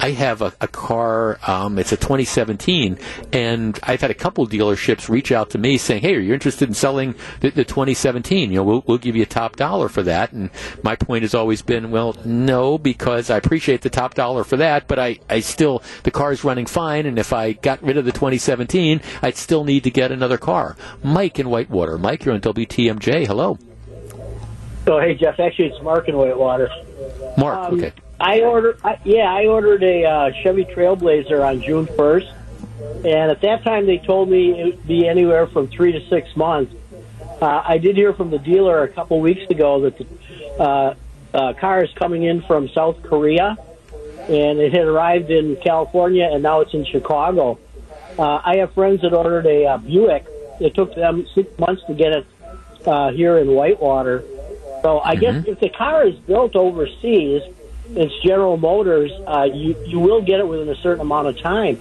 [0.00, 1.38] I have a, a car.
[1.46, 2.98] Um, it's a 2017,
[3.32, 6.68] and I've had a couple dealerships reach out to me saying, "Hey, are you interested
[6.68, 8.50] in selling the, the 2017?
[8.50, 10.50] You know, we'll, we'll give you a top dollar for that." And
[10.82, 14.88] my point has always been, "Well, no, because I appreciate the top dollar for that,
[14.88, 18.04] but I, I still the car is running fine, and if I got rid of
[18.04, 21.98] the 2017, I'd still need to get another car." Mike in Whitewater.
[21.98, 23.26] Mike, you're on WTMJ.
[23.26, 23.58] Hello.
[24.86, 25.38] Oh, hey Jeff.
[25.38, 26.68] Actually, it's Mark in Whitewater.
[27.36, 27.68] Mark.
[27.68, 27.92] Um, okay.
[28.22, 32.32] I ordered, I, yeah, I ordered a uh, Chevy Trailblazer on June 1st,
[33.04, 36.36] and at that time they told me it would be anywhere from three to six
[36.36, 36.72] months.
[37.40, 40.06] Uh, I did hear from the dealer a couple weeks ago that the
[40.62, 40.94] uh,
[41.34, 43.56] uh, car is coming in from South Korea,
[44.28, 47.58] and it had arrived in California, and now it's in Chicago.
[48.16, 50.26] Uh, I have friends that ordered a uh, Buick.
[50.60, 52.26] It took them six months to get it
[52.86, 54.22] uh, here in Whitewater.
[54.82, 57.42] So I guess if the car is built overseas,
[57.96, 61.80] it's General Motors, uh, you you will get it within a certain amount of time.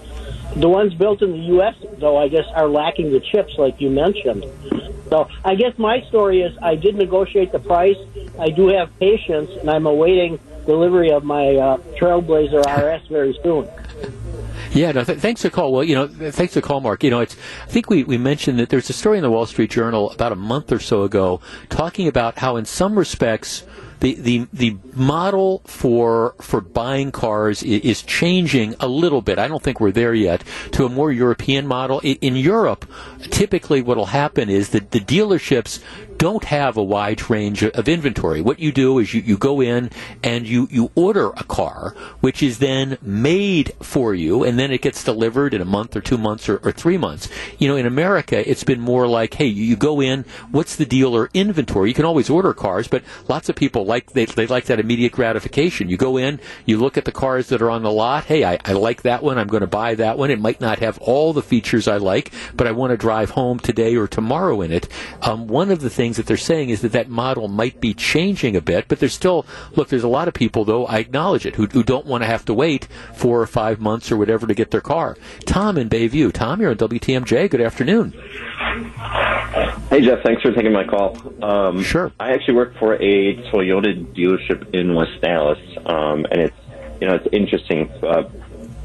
[0.55, 3.89] The ones built in the U.S., though, I guess, are lacking the chips, like you
[3.89, 4.45] mentioned.
[5.09, 7.97] So I guess my story is I did negotiate the price.
[8.37, 13.69] I do have patience, and I'm awaiting delivery of my uh, Trailblazer RS very soon.
[14.71, 15.73] Yeah, no, th- thanks for call.
[15.73, 17.03] Well, you know, th- thanks for call, Mark.
[17.03, 19.45] You know, it's, I think we, we mentioned that there's a story in the Wall
[19.45, 23.63] Street Journal about a month or so ago talking about how in some respects,
[24.01, 29.37] the, the, the model for, for buying cars is, changing a little bit.
[29.37, 31.99] I don't think we're there yet to a more European model.
[31.99, 32.85] In Europe,
[33.29, 35.79] typically what will happen is that the dealerships
[36.21, 38.41] don't have a wide range of inventory.
[38.41, 39.89] What you do is you, you go in
[40.23, 44.83] and you, you order a car, which is then made for you, and then it
[44.83, 47.27] gets delivered in a month or two months or, or three months.
[47.57, 51.31] You know, in America, it's been more like, hey, you, go in, what's the dealer
[51.33, 51.89] inventory?
[51.89, 55.13] You can always order cars, but lots of people like they, they like that immediate
[55.13, 55.89] gratification.
[55.89, 58.25] You go in, you look at the cars that are on the lot.
[58.25, 59.39] Hey, I, I like that one.
[59.39, 60.29] I'm going to buy that one.
[60.29, 63.57] It might not have all the features I like, but I want to drive home
[63.57, 64.87] today or tomorrow in it.
[65.23, 68.55] Um, one of the things that they're saying is that that model might be changing
[68.55, 69.45] a bit, but there's still
[69.75, 69.89] look.
[69.89, 72.45] There's a lot of people, though I acknowledge it, who, who don't want to have
[72.45, 75.17] to wait four or five months or whatever to get their car.
[75.45, 76.31] Tom in Bayview.
[76.31, 77.49] Tom, you're on WTMJ.
[77.49, 78.13] Good afternoon.
[79.89, 81.17] Hey Jeff, thanks for taking my call.
[81.43, 82.11] Um, sure.
[82.19, 86.55] I actually work for a Toyota dealership in West Allis, um, and it's
[87.01, 87.91] you know it's interesting.
[88.01, 88.29] Uh,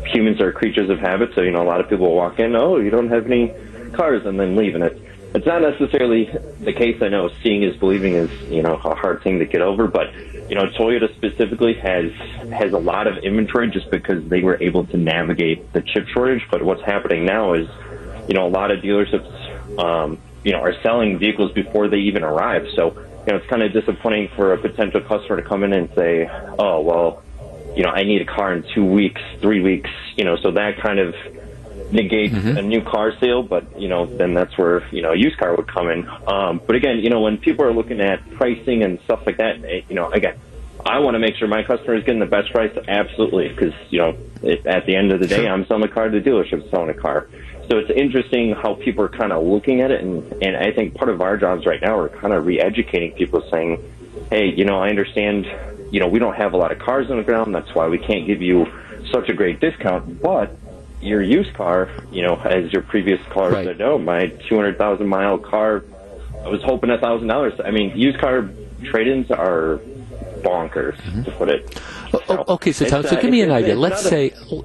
[0.07, 2.79] humans are creatures of habit, so you know a lot of people walk in, oh,
[2.79, 3.55] you don't have any
[3.93, 5.01] cars, and then leave, and it's
[5.37, 6.97] it's not necessarily the case.
[7.01, 10.07] I know seeing is believing is you know a hard thing to get over, but
[10.49, 12.11] you know Toyota specifically has
[12.51, 16.43] has a lot of inventory just because they were able to navigate the chip shortage.
[16.51, 17.69] But what's happening now is
[18.27, 19.29] you know a lot of dealerships
[19.79, 22.67] um, you know, are selling vehicles before they even arrive.
[22.77, 22.95] So,
[23.27, 26.31] you know, it's kind of disappointing for a potential customer to come in and say,
[26.59, 27.25] oh, well,
[27.75, 30.81] you know, I need a car in two weeks, three weeks, you know, so that
[30.81, 31.15] kind of
[31.93, 35.39] negates a new car sale, but, you know, then that's where, you know, a used
[35.39, 36.09] car would come in.
[36.27, 39.65] Um, but again, you know, when people are looking at pricing and stuff like that,
[39.65, 40.39] eh, you know, again,
[40.85, 43.99] I want to make sure my customer is getting the best price, absolutely, because, you
[43.99, 46.69] know, it, at the end of the day, I'm selling a car to the dealership,
[46.71, 47.29] selling a car.
[47.69, 50.95] So it's interesting how people are kind of looking at it, and, and I think
[50.95, 53.83] part of our jobs right now are kind of re-educating people, saying,
[54.31, 55.47] "Hey, you know, I understand,
[55.91, 57.53] you know, we don't have a lot of cars on the ground.
[57.53, 58.67] That's why we can't give you
[59.11, 60.23] such a great discount.
[60.23, 60.57] But
[61.01, 63.67] your used car, you know, as your previous caller Right.
[63.67, 65.85] said, no, my two hundred thousand mile car,
[66.45, 67.55] I was hoping a thousand dollars.
[67.65, 68.49] I mean, used car
[68.85, 69.81] trade-ins are
[70.43, 71.81] bonkers, to put it.
[72.29, 73.75] Oh, okay, so Tom, so uh, give me an idea.
[73.75, 74.63] Let's not a- say.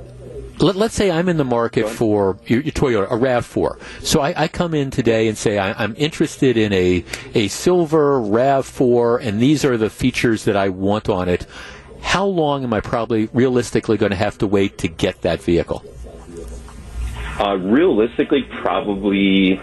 [0.60, 3.82] Let, let's say I'm in the market for your, your Toyota, a RAV4.
[4.06, 7.04] So I, I come in today and say I, I'm interested in a,
[7.34, 11.48] a silver RAV4, and these are the features that I want on it.
[12.02, 15.84] How long am I probably realistically going to have to wait to get that vehicle?
[17.40, 19.60] Uh, realistically, probably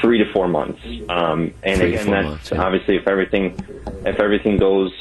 [0.00, 0.80] three to four months.
[1.08, 2.62] Um, and Three again, that's months, yeah.
[2.62, 3.54] obviously if everything
[4.04, 4.92] if everything goes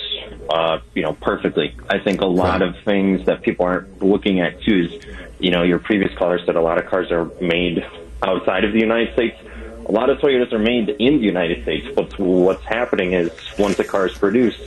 [0.50, 1.76] uh, you know perfectly.
[1.90, 5.06] I think a lot of things that people aren't looking at too is
[5.40, 7.86] you know your previous caller said a lot of cars are made
[8.24, 9.38] outside of the United States.
[9.86, 13.80] A lot of Toyotas are made in the United States, but what's happening is once
[13.80, 14.60] a car is produced,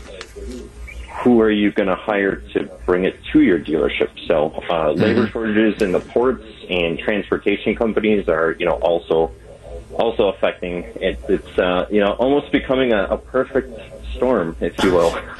[1.23, 4.11] who are you going to hire to bring it to your dealership?
[4.27, 9.33] So uh, labor shortages in the ports and transportation companies are, you know, also
[9.95, 11.21] also affecting it.
[11.29, 13.79] It's uh, you know almost becoming a, a perfect
[14.15, 15.11] storm, if you will.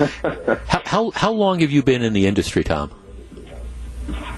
[0.67, 2.93] how, how how long have you been in the industry, Tom?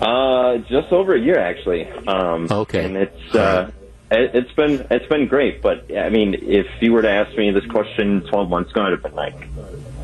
[0.00, 1.88] Uh, just over a year actually.
[2.06, 2.84] Um, okay.
[2.84, 3.70] And it's uh,
[4.10, 7.50] it, it's been it's been great, but I mean, if you were to ask me
[7.50, 9.48] this question 12 months ago, I'd have been like,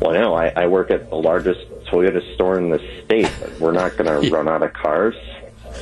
[0.01, 3.29] well, no, I, I work at the largest Toyota store in the state.
[3.59, 5.15] We're not going to run out of cars.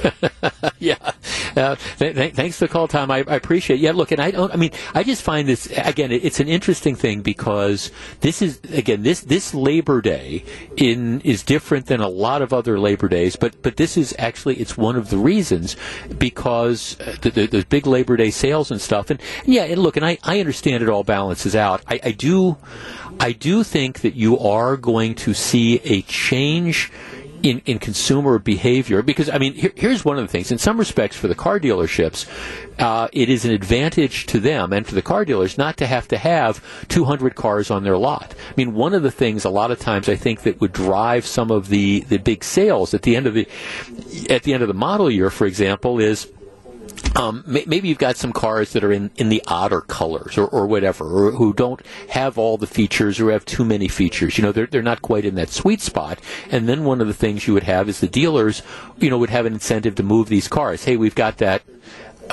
[0.79, 0.97] yeah.
[1.55, 3.11] Uh, th- th- thanks for the call, Tom.
[3.11, 3.77] I, I, appreciate.
[3.77, 3.83] it.
[3.83, 3.91] Yeah.
[3.91, 4.53] Look, and I don't.
[4.53, 6.11] I mean, I just find this again.
[6.11, 7.91] It, it's an interesting thing because
[8.21, 10.43] this is again this this Labor Day
[10.77, 14.55] in is different than a lot of other Labor Days, but but this is actually
[14.55, 15.75] it's one of the reasons
[16.17, 19.09] because the, the, the big Labor Day sales and stuff.
[19.09, 21.81] And, and yeah, and look, and I I understand it all balances out.
[21.87, 22.57] I, I do.
[23.19, 26.91] I do think that you are going to see a change
[27.43, 30.51] in, in consumer behavior because I mean here, here's one of the things.
[30.51, 32.27] In some respects for the car dealerships
[32.79, 36.07] uh, it is an advantage to them and for the car dealers not to have
[36.09, 38.35] to have 200 cars on their lot.
[38.49, 41.25] I mean one of the things a lot of times I think that would drive
[41.25, 43.47] some of the, the big sales at the end of the
[44.29, 46.29] at the end of the model year for example is
[47.15, 50.67] um, maybe you've got some cars that are in, in the odder colors or, or
[50.67, 54.37] whatever, or who don't have all the features or have too many features.
[54.37, 56.19] You know, they're, they're not quite in that sweet spot.
[56.49, 58.61] And then one of the things you would have is the dealers,
[58.97, 60.83] you know, would have an incentive to move these cars.
[60.83, 61.63] Hey, we've got that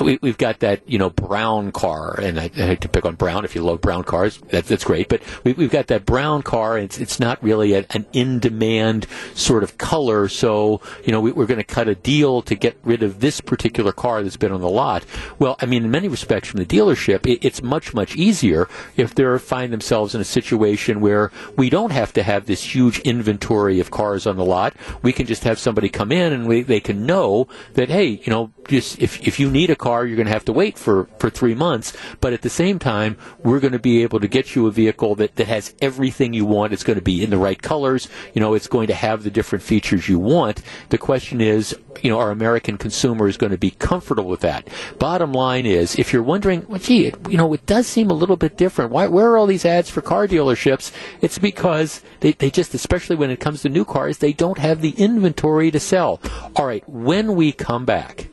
[0.01, 3.15] we, have got that you know brown car, and I, I hate to pick on
[3.15, 3.45] brown.
[3.45, 5.09] If you love brown cars, that, that's great.
[5.09, 6.77] But we, have got that brown car.
[6.77, 10.27] And it's it's not really a, an in demand sort of color.
[10.27, 13.41] So you know we, are going to cut a deal to get rid of this
[13.41, 15.05] particular car that's been on the lot.
[15.39, 19.15] Well, I mean, in many respects, from the dealership, it, it's much much easier if
[19.15, 23.79] they find themselves in a situation where we don't have to have this huge inventory
[23.79, 24.75] of cars on the lot.
[25.01, 28.31] We can just have somebody come in and we, they can know that hey, you
[28.31, 30.77] know, just if if you need a car car, you're going to have to wait
[30.77, 31.95] for, for three months.
[32.19, 35.15] But at the same time, we're going to be able to get you a vehicle
[35.15, 36.73] that, that has everything you want.
[36.73, 38.09] It's going to be in the right colors.
[38.33, 40.61] You know, it's going to have the different features you want.
[40.89, 41.73] The question is,
[42.03, 44.67] you know, our American consumer is going to be comfortable with that.
[44.99, 48.13] Bottom line is, if you're wondering, well, gee, it, you know, it does seem a
[48.13, 48.91] little bit different.
[48.91, 50.91] Why, where are all these ads for car dealerships?
[51.21, 54.81] It's because they, they just, especially when it comes to new cars, they don't have
[54.81, 56.19] the inventory to sell.
[56.57, 58.27] All right, when we come back,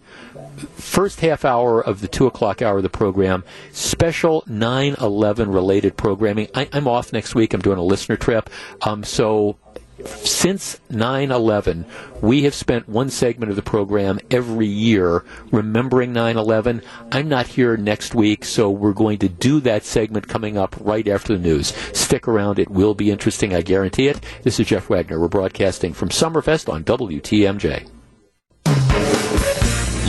[0.56, 5.96] first half hour of the 2 o'clock hour of the program, special 9 11 related
[5.96, 6.48] programming.
[6.54, 7.54] I, am off next week.
[7.54, 8.50] I'm doing a listener trip.
[8.82, 9.56] Um, so
[10.04, 11.86] since 9 11,
[12.20, 16.82] we have spent one segment of the program every year remembering 9 11.
[17.12, 21.06] I'm not here next week, so we're going to do that segment coming up right
[21.06, 21.68] after the news.
[21.92, 24.20] Stick around, it will be interesting, I guarantee it.
[24.42, 25.20] This is Jeff Wagner.
[25.20, 27.93] We're broadcasting from Summerfest on WTMJ.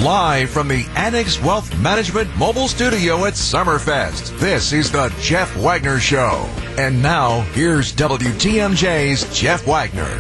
[0.06, 6.00] Live from the Annex Wealth Management mobile studio at Summerfest, this is the Jeff Wagner
[6.00, 6.48] Show.
[6.78, 10.16] And now, here's WTMJ's Jeff Wagner.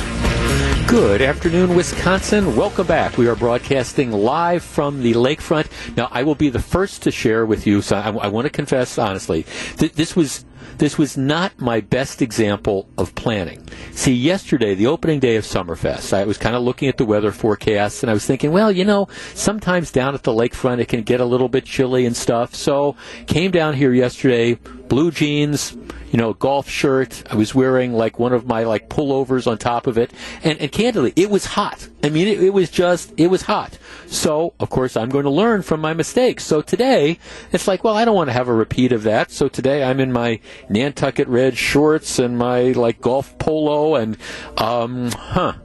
[0.88, 2.56] Good afternoon, Wisconsin.
[2.56, 3.16] Welcome back.
[3.20, 5.68] We are broadcasting live from the lakefront.
[5.95, 8.49] Now, I will be the first to share with you, so I, I want to
[8.49, 9.45] confess honestly,
[9.78, 10.45] th- this was
[10.77, 13.67] this was not my best example of planning.
[13.91, 17.31] See, yesterday, the opening day of Summerfest, I was kind of looking at the weather
[17.31, 21.03] forecasts and I was thinking, well, you know, sometimes down at the lakefront it can
[21.03, 22.55] get a little bit chilly and stuff.
[22.55, 22.95] So,
[23.27, 25.75] came down here yesterday, blue jeans,
[26.15, 27.23] you know, golf shirt.
[27.29, 30.13] I was wearing like one of my like pullovers on top of it,
[30.45, 31.89] and, and candidly, it was hot.
[32.03, 33.77] I mean, it, it was just it was hot.
[34.07, 36.45] So of course, I'm going to learn from my mistakes.
[36.45, 37.19] So today,
[37.51, 39.29] it's like, well, I don't want to have a repeat of that.
[39.29, 40.39] So today, I'm in my
[40.69, 44.17] Nantucket red shorts and my like golf polo, and
[44.57, 45.55] um, huh.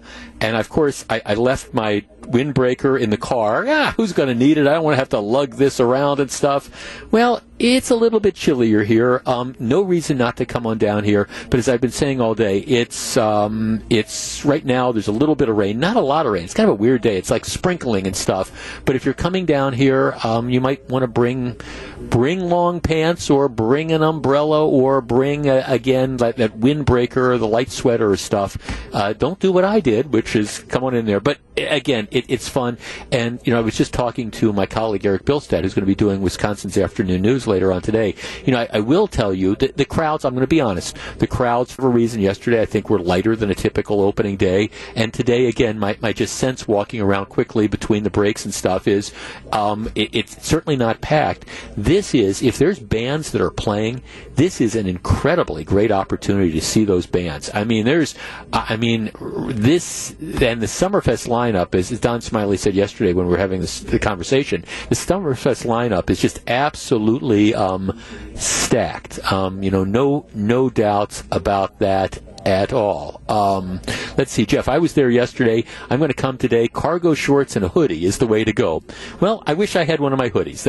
[0.40, 3.66] And of course, I, I left my windbreaker in the car.
[3.68, 4.66] Ah, who's going to need it?
[4.66, 7.04] I don't want to have to lug this around and stuff.
[7.12, 9.20] Well, it's a little bit chillier here.
[9.26, 11.28] Um, no reason not to come on down here.
[11.50, 14.92] But as I've been saying all day, it's um, it's right now.
[14.92, 16.44] There's a little bit of rain, not a lot of rain.
[16.44, 17.18] It's kind of a weird day.
[17.18, 18.80] It's like sprinkling and stuff.
[18.86, 21.60] But if you're coming down here, um, you might want to bring
[22.00, 27.46] bring long pants or bring an umbrella or bring again that, that windbreaker or the
[27.46, 28.56] light sweater or stuff.
[28.94, 31.20] Uh, don't do what I did, which is come on in there.
[31.20, 32.78] But again, it, it's fun.
[33.12, 35.86] And you know, I was just talking to my colleague Eric Bilstead, who's going to
[35.86, 38.14] be doing Wisconsin's afternoon news later on today.
[38.46, 40.24] You know, I, I will tell you that the crowds.
[40.24, 40.96] I'm going to be honest.
[41.18, 44.70] The crowds, for a reason, yesterday I think were lighter than a typical opening day,
[44.96, 48.88] and today again, my, my just sense walking around quickly between the breaks and stuff
[48.88, 49.12] is
[49.52, 51.44] um, it, it's certainly not packed.
[51.76, 54.02] This is if there's bands that are playing,
[54.36, 57.50] this is an incredibly great opportunity to see those bands.
[57.52, 58.14] I mean, there's,
[58.52, 59.10] I mean,
[59.48, 63.60] this and the Summerfest lineup, as, as Don Smiley said yesterday when we were having
[63.60, 67.98] this the conversation, the Summerfest lineup is just absolutely um,
[68.34, 69.18] stacked.
[69.32, 73.20] Um, you know, no no doubts about that at all.
[73.28, 73.80] Um,
[74.16, 74.68] let's see, Jeff.
[74.68, 75.64] I was there yesterday.
[75.88, 76.68] I'm going to come today.
[76.68, 78.82] Cargo shorts and a hoodie is the way to go.
[79.20, 80.66] Well, I wish I had one of my hoodies.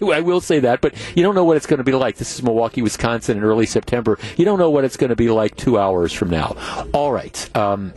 [0.14, 2.16] I will say that, but you don't know what it's going to be like.
[2.16, 4.18] This is Milwaukee, Wisconsin, in early September.
[4.36, 6.56] You don't know what it's going to be like two hours from now.
[6.92, 7.56] All right.
[7.56, 7.94] Um,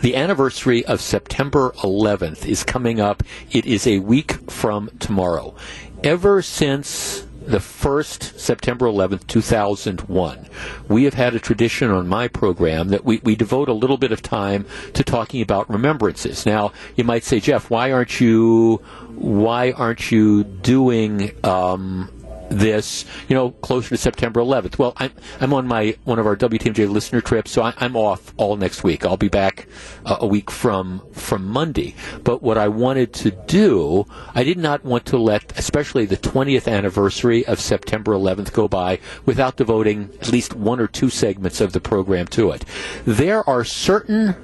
[0.00, 3.22] the anniversary of September 11th is coming up.
[3.52, 5.54] It is a week from tomorrow.
[6.02, 10.48] Ever since the first September 11th, 2001,
[10.88, 14.12] we have had a tradition on my program that we, we devote a little bit
[14.12, 16.46] of time to talking about remembrances.
[16.46, 18.76] Now, you might say, Jeff, why aren't you,
[19.14, 22.10] why aren't you doing, um,
[22.52, 24.78] this, you know, closer to September 11th.
[24.78, 28.32] Well, I'm, I'm on my one of our WTMJ listener trips, so I, am off
[28.36, 29.04] all next week.
[29.04, 29.66] I'll be back
[30.04, 31.94] uh, a week from from Monday.
[32.22, 36.70] But what I wanted to do, I did not want to let, especially the 20th
[36.70, 41.72] anniversary of September 11th, go by without devoting at least one or two segments of
[41.72, 42.64] the program to it.
[43.04, 44.36] There are certain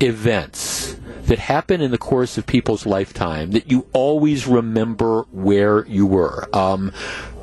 [0.00, 0.96] events
[1.26, 6.48] that happen in the course of people's lifetime that you always remember where you were.
[6.54, 6.92] Um,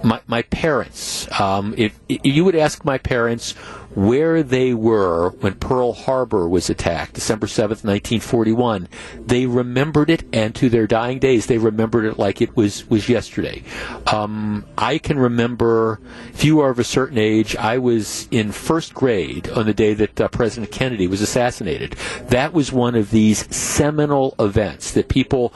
[0.04, 3.54] my, my parents, um, if, if you would ask my parents
[3.96, 8.88] where they were when Pearl Harbor was attacked, December 7th, 1941.
[9.20, 13.10] They remembered it, and to their dying days, they remembered it like it was, was
[13.10, 13.64] yesterday.
[14.08, 16.00] Um, I can remember,
[16.34, 19.94] if you are of a certain age, I was in first grade on the day
[19.94, 21.94] that uh, President Kennedy was assassinated.
[22.28, 25.54] That was one of these seminal events that people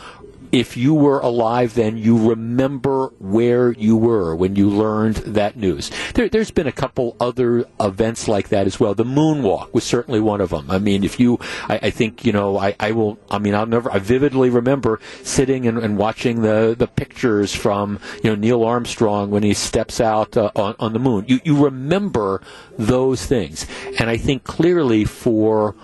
[0.52, 5.92] if you were alive then, you remember where you were when you learned that news.
[6.14, 8.94] There, has been a couple other events like that as well.
[8.94, 10.70] The moonwalk was certainly one of them.
[10.70, 11.40] I mean, if you,
[11.70, 15.00] I, I think, you know, I, I, will, I mean, I'll never, I vividly remember
[15.24, 20.02] sitting and, and, watching the, the pictures from, you know, Neil Armstrong when he steps
[20.02, 21.26] out uh, on, on the moon.
[21.28, 22.42] You, you remember
[22.78, 23.66] those things.
[23.98, 25.76] And I think clearly for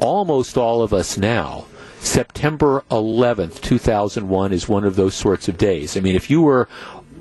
[0.00, 1.66] almost all of us now,
[2.00, 5.96] September 11th, 2001 is one of those sorts of days.
[5.96, 6.68] I mean, if you were,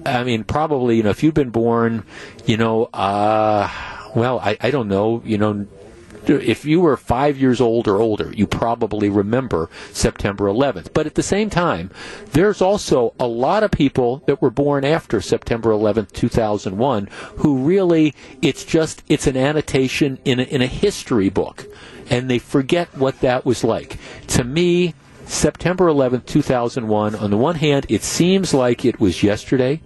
[0.05, 2.03] I mean, probably, you know, if you've been born,
[2.45, 3.69] you know, uh,
[4.15, 5.67] well, I, I don't know, you know,
[6.29, 10.93] if you were five years old or older, you probably remember September 11th.
[10.93, 11.89] But at the same time,
[12.31, 18.13] there's also a lot of people that were born after September 11th, 2001, who really,
[18.41, 21.65] it's just, it's an annotation in a, in a history book
[22.09, 23.97] and they forget what that was like.
[24.27, 24.93] To me,
[25.25, 29.81] September 11th, 2001, on the one hand, it seems like it was yesterday,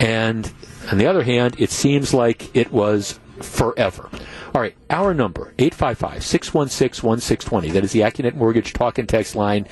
[0.00, 0.52] and
[0.90, 4.08] on the other hand, it seems like it was forever.
[4.54, 7.72] All right, our number, 855-616-1620.
[7.72, 9.64] That is the Accunet Mortgage Talk and Text line.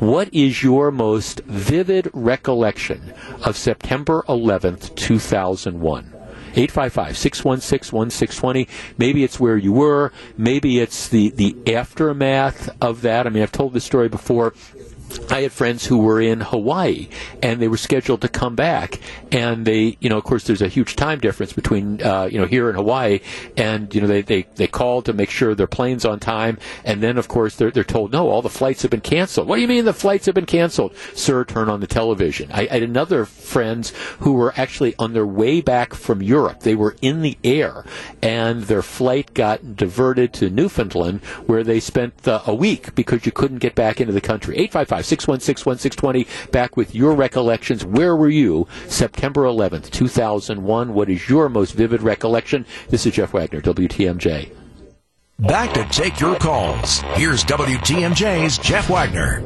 [0.00, 3.12] What is your most vivid recollection
[3.44, 6.13] of September 11th, 2001?
[6.56, 8.68] 855 616 1620.
[8.96, 10.12] Maybe it's where you were.
[10.36, 13.26] Maybe it's the, the aftermath of that.
[13.26, 14.54] I mean, I've told this story before.
[15.30, 17.08] I had friends who were in Hawaii
[17.42, 19.00] and they were scheduled to come back,
[19.32, 22.46] and they, you know, of course, there's a huge time difference between, uh, you know,
[22.46, 23.20] here in Hawaii,
[23.56, 27.02] and you know, they, they they called to make sure their plane's on time, and
[27.02, 29.48] then of course they're they're told no, all the flights have been canceled.
[29.48, 30.94] What do you mean the flights have been canceled?
[31.14, 32.50] Sir, turn on the television.
[32.52, 36.60] I, I had another friends who were actually on their way back from Europe.
[36.60, 37.84] They were in the air,
[38.22, 43.32] and their flight got diverted to Newfoundland, where they spent uh, a week because you
[43.32, 44.56] couldn't get back into the country.
[44.56, 46.50] Eight five five 616 1620.
[46.50, 47.84] Back with your recollections.
[47.84, 50.94] Where were you September 11th, 2001?
[50.94, 52.66] What is your most vivid recollection?
[52.88, 54.50] This is Jeff Wagner, WTMJ.
[55.40, 57.00] Back to take your calls.
[57.14, 59.42] Here's WTMJ's Jeff Wagner.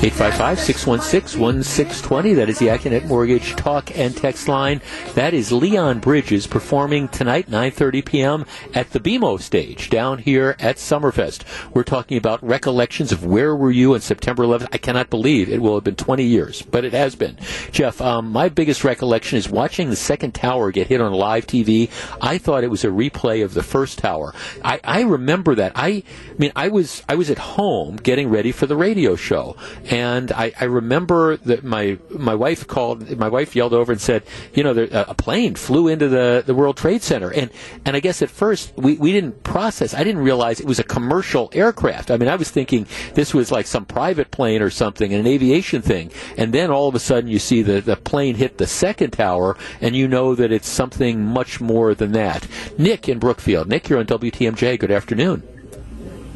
[0.00, 2.36] 855-616-1620.
[2.36, 4.80] That is the Accunet Mortgage Talk and Text line.
[5.12, 8.46] That is Leon Bridges performing tonight, 9.30 p.m.
[8.72, 11.44] at the BMO stage down here at Summerfest.
[11.74, 14.68] We're talking about recollections of where were you on September 11th.
[14.72, 17.36] I cannot believe it will have been 20 years, but it has been.
[17.70, 21.90] Jeff, um, my biggest recollection is watching the second tower get hit on live TV.
[22.22, 24.32] I thought it was a replay of the first tower.
[24.64, 25.72] I, I remember that.
[25.74, 26.04] I, I
[26.38, 29.56] mean, I was, I was at home getting ready for the radio show
[29.90, 34.22] And I, I remember that my my wife called, my wife yelled over and said,
[34.54, 37.28] you know, there, a plane flew into the, the World Trade Center.
[37.32, 37.50] And,
[37.84, 40.84] and I guess at first we, we didn't process, I didn't realize it was a
[40.84, 42.12] commercial aircraft.
[42.12, 45.82] I mean, I was thinking this was like some private plane or something, an aviation
[45.82, 46.12] thing.
[46.36, 49.56] And then all of a sudden you see the, the plane hit the second tower
[49.80, 52.46] and you know that it's something much more than that.
[52.78, 53.66] Nick in Brookfield.
[53.66, 54.78] Nick, you're on WTMJ.
[54.78, 55.42] Good afternoon.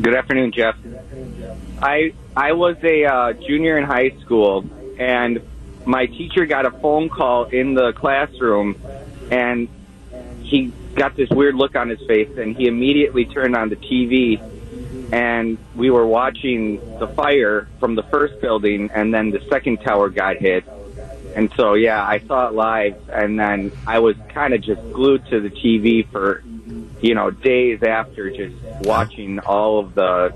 [0.01, 0.75] Good afternoon, Jeff.
[1.83, 4.65] I I was a uh, junior in high school,
[4.99, 5.41] and
[5.85, 8.81] my teacher got a phone call in the classroom,
[9.31, 9.69] and
[10.43, 14.41] he got this weird look on his face, and he immediately turned on the TV,
[15.13, 20.09] and we were watching the fire from the first building, and then the second tower
[20.09, 20.65] got hit.
[21.37, 25.27] And so, yeah, I saw it live, and then I was kind of just glued
[25.27, 26.45] to the TV for,
[27.01, 30.33] you know, days after, just watching all of the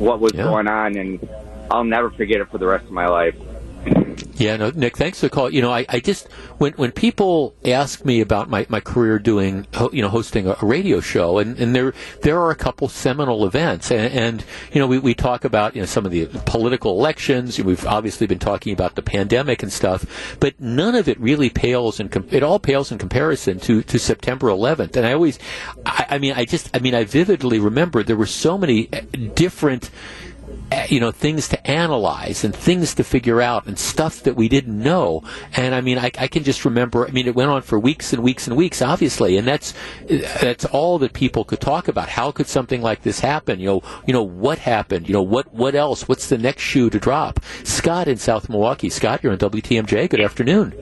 [0.00, 0.44] what was Yeah.
[0.44, 1.28] going on, and
[1.70, 3.34] I'll never forget it for the rest of my life.
[4.34, 5.50] Yeah, no, Nick, thanks for the call.
[5.50, 9.66] You know, I, I just when when people ask me about my, my career doing
[9.92, 11.92] you know hosting a, radio show, and, and there
[12.22, 15.82] there are a couple seminal events, and, and you know we, we talk about you
[15.82, 17.58] know some of the political elections.
[17.58, 22.00] We've obviously been talking about the pandemic and stuff, but none of it really pales
[22.00, 24.96] in it all pales in comparison to to September 11th.
[24.96, 25.38] And I always,
[25.84, 29.00] I, I mean, I just I mean, I vividly remember there were so many uh,
[29.34, 29.90] different
[30.88, 34.78] you know things to analyze and things to figure out and stuff that we didn't
[34.78, 35.22] know.
[35.56, 38.12] And i mean I, I can just remember i mean it went on for weeks
[38.12, 39.36] and weeks and weeks obviously.
[39.36, 39.74] And that's
[40.40, 42.08] that's all that people could talk about.
[42.08, 43.60] How could something like this happen?
[43.60, 45.08] You know you know what happened?
[45.08, 46.08] You know what what else?
[46.08, 47.40] What's the next shoe to drop?
[47.64, 48.90] Scott in south milwaukee.
[48.90, 50.74] Scott you're on wtmj good afternoon.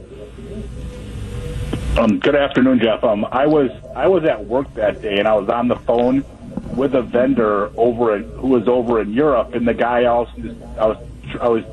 [1.98, 3.02] Um, good afternoon, Jeff.
[3.02, 6.24] Um, I was I was at work that day, and I was on the phone
[6.74, 10.32] with a vendor over in, who was over in Europe, and the guy also
[10.78, 10.96] I was
[11.40, 11.64] I was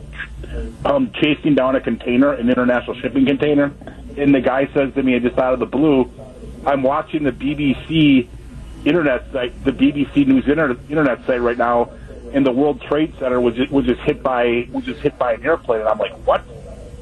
[0.86, 3.74] um, chasing down a container, an international shipping container,
[4.18, 6.12] and the guy says to me just out of the blue,
[6.66, 8.28] "I'm watching the BBC
[8.86, 11.92] internet site, the BBC News internet, internet site right now,
[12.34, 15.34] and the World Trade Center was just, was just hit by was just hit by
[15.34, 16.44] an airplane." And I'm like, "What?"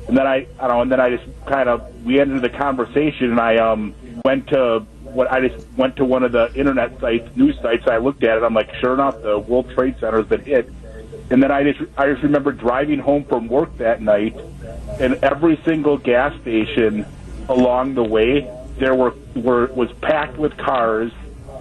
[0.08, 2.50] And then I, I don't know, and then I just kind of we ended the
[2.58, 3.96] conversation, and I um
[4.26, 7.88] went to what I just went to one of the internet sites, news sites.
[7.88, 8.44] I looked at it.
[8.44, 10.72] I'm like, sure enough, the World Trade Center has been hit.
[11.30, 14.36] And then I just I just remember driving home from work that night,
[15.00, 17.06] and every single gas station
[17.50, 21.12] along the way there were were was packed with cars,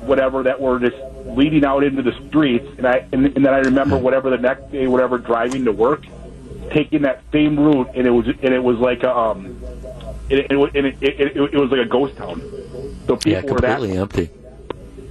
[0.01, 0.97] whatever that were just
[1.27, 2.67] leading out into the streets.
[2.77, 6.05] And I and, and then I remember whatever the next day, whatever driving to work,
[6.71, 9.61] taking that same route, and it was and it was like a um,
[10.29, 12.41] it it, was- and it, it, it, it was like a ghost town.
[13.07, 14.31] So people yeah were that completely empty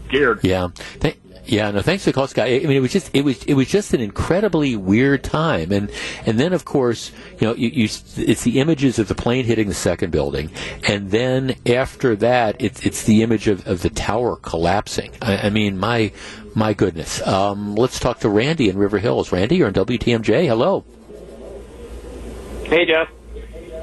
[0.07, 0.39] scared.
[0.43, 0.69] Yeah.
[0.99, 2.47] Th- yeah, no, thanks for the call, Scott.
[2.47, 5.89] I mean, it was just, it was, it was just an incredibly weird time, and
[6.27, 9.67] and then of course, you know, you, you it's the images of the plane hitting
[9.67, 10.51] the second building,
[10.87, 15.11] and then after that, it's it's the image of, of the tower collapsing.
[15.19, 16.11] I, I mean, my
[16.53, 17.25] my goodness.
[17.25, 19.31] Um, let's talk to Randy in River Hills.
[19.31, 20.45] Randy, you're on WTMJ.
[20.45, 20.85] Hello.
[22.65, 23.09] Hey, Jeff.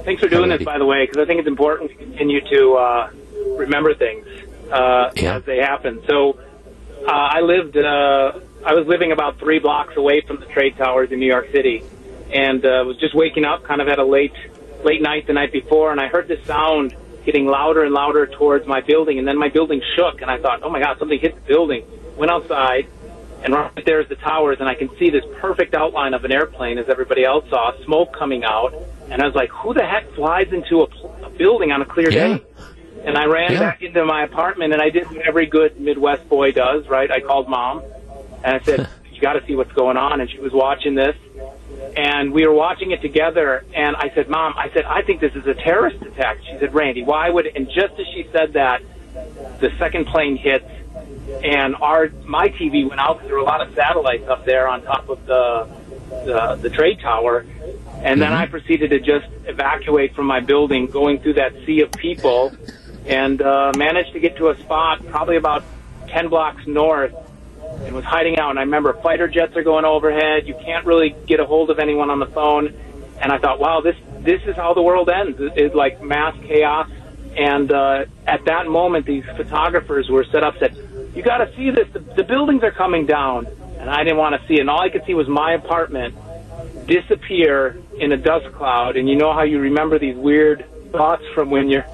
[0.09, 2.72] Thanks for doing this, by the way, because I think it's important to continue to
[2.76, 3.10] uh,
[3.59, 4.26] remember things
[4.72, 6.02] uh, as they happen.
[6.09, 6.39] So,
[7.06, 11.12] uh, I lived, uh, I was living about three blocks away from the trade towers
[11.12, 11.85] in New York City,
[12.32, 14.32] and uh, was just waking up, kind of at a late,
[14.82, 18.66] late night the night before, and I heard this sound getting louder and louder towards
[18.66, 21.35] my building, and then my building shook, and I thought, oh my God, something hit
[21.35, 21.85] the building.
[22.16, 22.86] Went outside,
[23.44, 26.78] and right there's the towers, and I can see this perfect outline of an airplane
[26.78, 28.73] as everybody else saw, smoke coming out,
[29.10, 30.86] and I was like, who the heck flies into a,
[31.27, 32.44] a building on a clear day?
[33.06, 33.60] And I ran Yeah.
[33.60, 37.10] back into my apartment, and I did what every good Midwest boy does, right?
[37.10, 37.82] I called mom,
[38.44, 38.81] and I said,
[39.12, 41.15] you got to see what's going on, and she was watching this,
[41.97, 45.32] and we were watching it together, and I said, mom, I said, I think this
[45.35, 46.39] is a terrorist attack.
[46.51, 48.82] She said, Randy, why would, and just as she said that,
[49.60, 50.62] the second plane hit,
[51.45, 54.69] and our my TV went out because there were a lot of satellites up there
[54.69, 55.69] on top of the
[56.09, 57.45] the, the trade tower,
[58.03, 61.93] and then I proceeded to just evacuate from my building, going through that sea of
[61.93, 62.53] people,
[63.07, 65.65] and uh, managed to get to a spot probably about
[66.09, 67.15] ten blocks north,
[67.85, 68.51] and was hiding out.
[68.51, 70.49] And I remember fighter jets are going overhead.
[70.49, 72.75] You can't really get a hold of anyone on the phone,
[73.21, 75.39] and I thought, wow, this this is how the world ends.
[75.41, 76.89] It's like mass chaos.
[77.37, 81.70] And uh, at that moment, these photographers were set up said, "You got to see
[81.70, 81.89] this.
[81.93, 83.47] The, the buildings are coming down."
[83.78, 84.60] And I didn't want to see it.
[84.60, 86.16] And all I could see was my apartment
[86.86, 88.97] disappear in a dust cloud.
[88.97, 91.86] And you know how you remember these weird thoughts from when you're.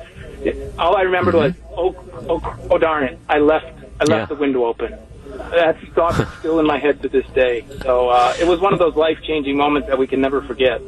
[0.78, 1.76] All I remembered mm-hmm.
[1.76, 1.96] was,
[2.26, 3.18] "Oh, oh, oh darn it!
[3.28, 3.66] I left.
[4.00, 4.24] I left Yeah.
[4.26, 4.98] the window open."
[5.36, 7.64] That thought is still in my head to this day.
[7.82, 10.80] So uh, it was one of those life changing moments that we can never forget.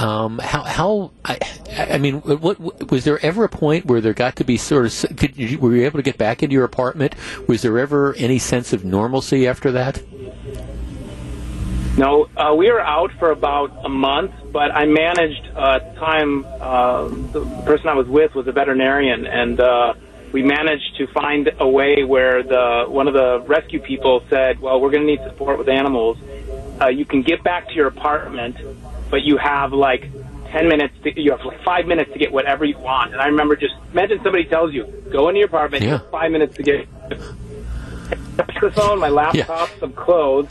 [0.00, 1.38] Um, how how I,
[1.76, 4.86] I mean, what, what was there ever a point where there got to be sort
[4.86, 7.14] of could you, were you able to get back into your apartment?
[7.48, 10.02] Was there ever any sense of normalcy after that?
[11.96, 16.44] No, uh, we were out for about a month, but I managed uh, time.
[16.60, 19.94] Uh, the person I was with was a veterinarian, and uh,
[20.34, 24.80] we managed to find a way where the one of the rescue people said, "Well,
[24.80, 26.18] we're going to need support with animals.
[26.80, 28.56] Uh, you can get back to your apartment,
[29.10, 30.10] but you have like."
[30.50, 33.12] 10 minutes, to, you have like five minutes to get whatever you want.
[33.12, 36.30] And I remember just, imagine somebody tells you, go into your apartment, you have five
[36.30, 40.46] minutes to get the phone, my laptop, some clothes,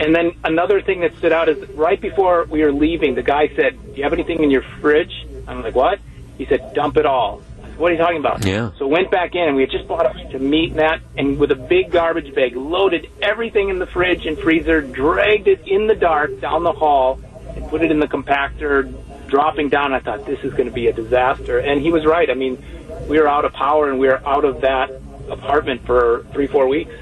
[0.00, 3.48] and then another thing that stood out is right before we were leaving, the guy
[3.54, 5.98] said, "Do you have anything in your fridge?" I'm like, "What?"
[6.38, 7.42] He said, "Dump it all."
[7.78, 8.44] What are you talking about?
[8.44, 8.72] Yeah.
[8.76, 11.00] So went back in, and we had just bought a bunch of meat and that,
[11.16, 15.66] and with a big garbage bag, loaded everything in the fridge and freezer, dragged it
[15.66, 17.20] in the dark down the hall,
[17.54, 18.92] and put it in the compactor,
[19.28, 19.94] dropping down.
[19.94, 22.28] I thought this is going to be a disaster, and he was right.
[22.28, 22.62] I mean,
[23.08, 24.90] we were out of power, and we were out of that
[25.30, 26.92] apartment for three, four weeks.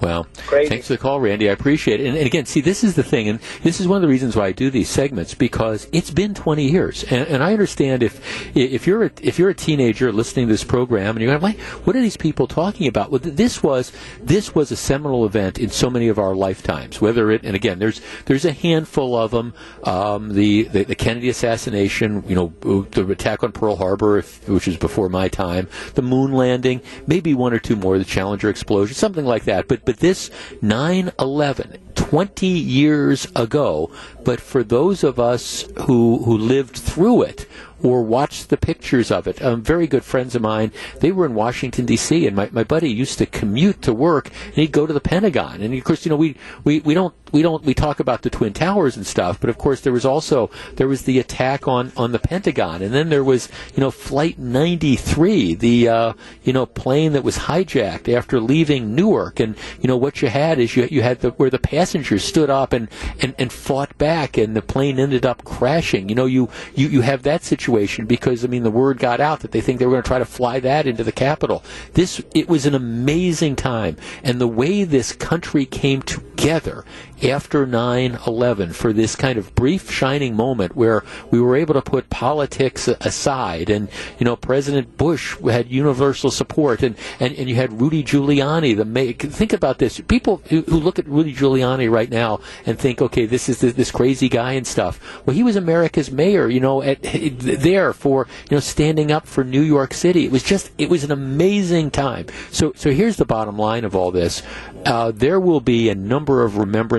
[0.00, 0.24] Well,
[0.68, 1.48] thanks for the call, Randy.
[1.48, 2.06] I appreciate it.
[2.06, 4.36] And, and, again, see, this is the thing, and this is one of the reasons
[4.36, 8.18] why I do these segments because it's been 20 years, and, and I understand if
[8.56, 11.96] if you're a, if you're a teenager listening to this program and you're like, what
[11.96, 13.10] are these people talking about?
[13.10, 17.00] Well, this was this was a seminal event in so many of our lifetimes.
[17.00, 19.54] Whether it, and again, there's there's a handful of them.
[19.84, 22.52] Um, the, the, the Kennedy assassination, you know,
[22.90, 27.34] the attack on Pearl Harbor, if, which was before my time, the moon landing, maybe
[27.34, 29.68] one or two more, the Challenger explosion, something like that.
[29.68, 33.90] But but this 9 11, 20 years ago,
[34.28, 37.46] but for those of us who, who lived through it,
[37.82, 39.40] or watched the pictures of it.
[39.42, 42.26] Um, very good friends of mine, they were in Washington D.C.
[42.26, 45.60] and my, my buddy used to commute to work and he'd go to the Pentagon.
[45.62, 48.30] And of course, you know, we, we, we don't we don't we talk about the
[48.30, 51.92] twin towers and stuff, but of course there was also there was the attack on
[51.96, 56.64] on the Pentagon, and then there was you know Flight 93, the uh, you know
[56.64, 60.88] plane that was hijacked after leaving Newark, and you know what you had is you
[60.90, 62.88] you had the where the passengers stood up and
[63.20, 66.08] and, and fought back, and the plane ended up crashing.
[66.08, 69.40] You know you you you have that situation because I mean the word got out
[69.40, 71.62] that they think they were going to try to fly that into the Capitol.
[71.94, 76.84] This it was an amazing time, and the way this country came together
[77.22, 82.08] after 9-11 for this kind of brief shining moment where we were able to put
[82.10, 83.88] politics aside and
[84.18, 88.84] you know president bush had universal support and, and, and you had rudy giuliani the
[88.84, 90.00] may- think about this.
[90.00, 93.74] People who, who, look at rudy giuliani right now and think okay this is this,
[93.74, 95.00] this crazy guy and stuff.
[95.26, 99.42] Well he was america's mayor you know at, there for you know standing up for
[99.42, 100.24] new york city.
[100.24, 102.26] It was just it was an amazing time.
[102.50, 104.42] So so here's the bottom line of all this.
[104.84, 106.56] Uh, there will be a number of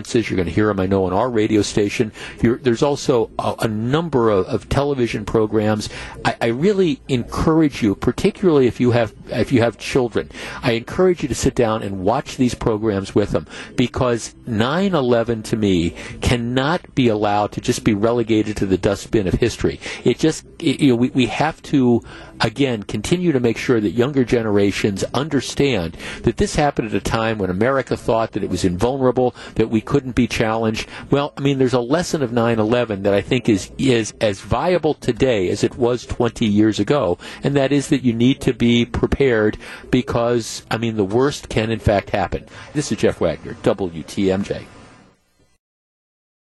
[0.10, 0.30] remembrances.
[0.30, 2.12] You're going to hear them, I know, on our radio station.
[2.42, 5.90] You're, there's also a, a number of, of, television programs.
[6.26, 10.30] I, I, really encourage you, particularly if you have if you have children,
[10.62, 15.56] I encourage you to sit down and watch these programs with them because 9/11 to
[15.56, 19.80] me cannot be allowed to just be relegated to the dustbin of history.
[20.04, 22.02] It just it, you know we, we have to
[22.42, 27.38] again continue to make sure that younger generations understand that this happened at a time
[27.38, 30.88] when America thought that it was invulnerable, that we couldn't be challenged.
[31.10, 34.94] Well, I mean, there's a lesson of 9/11 that I think is is as viable
[34.94, 38.86] today as it was 20 years ago, and that is that you need to be
[38.86, 39.58] prepared
[39.92, 42.46] because I mean the worst can in fact happen.
[42.74, 44.79] This is Jeff Wagner, WTMJ.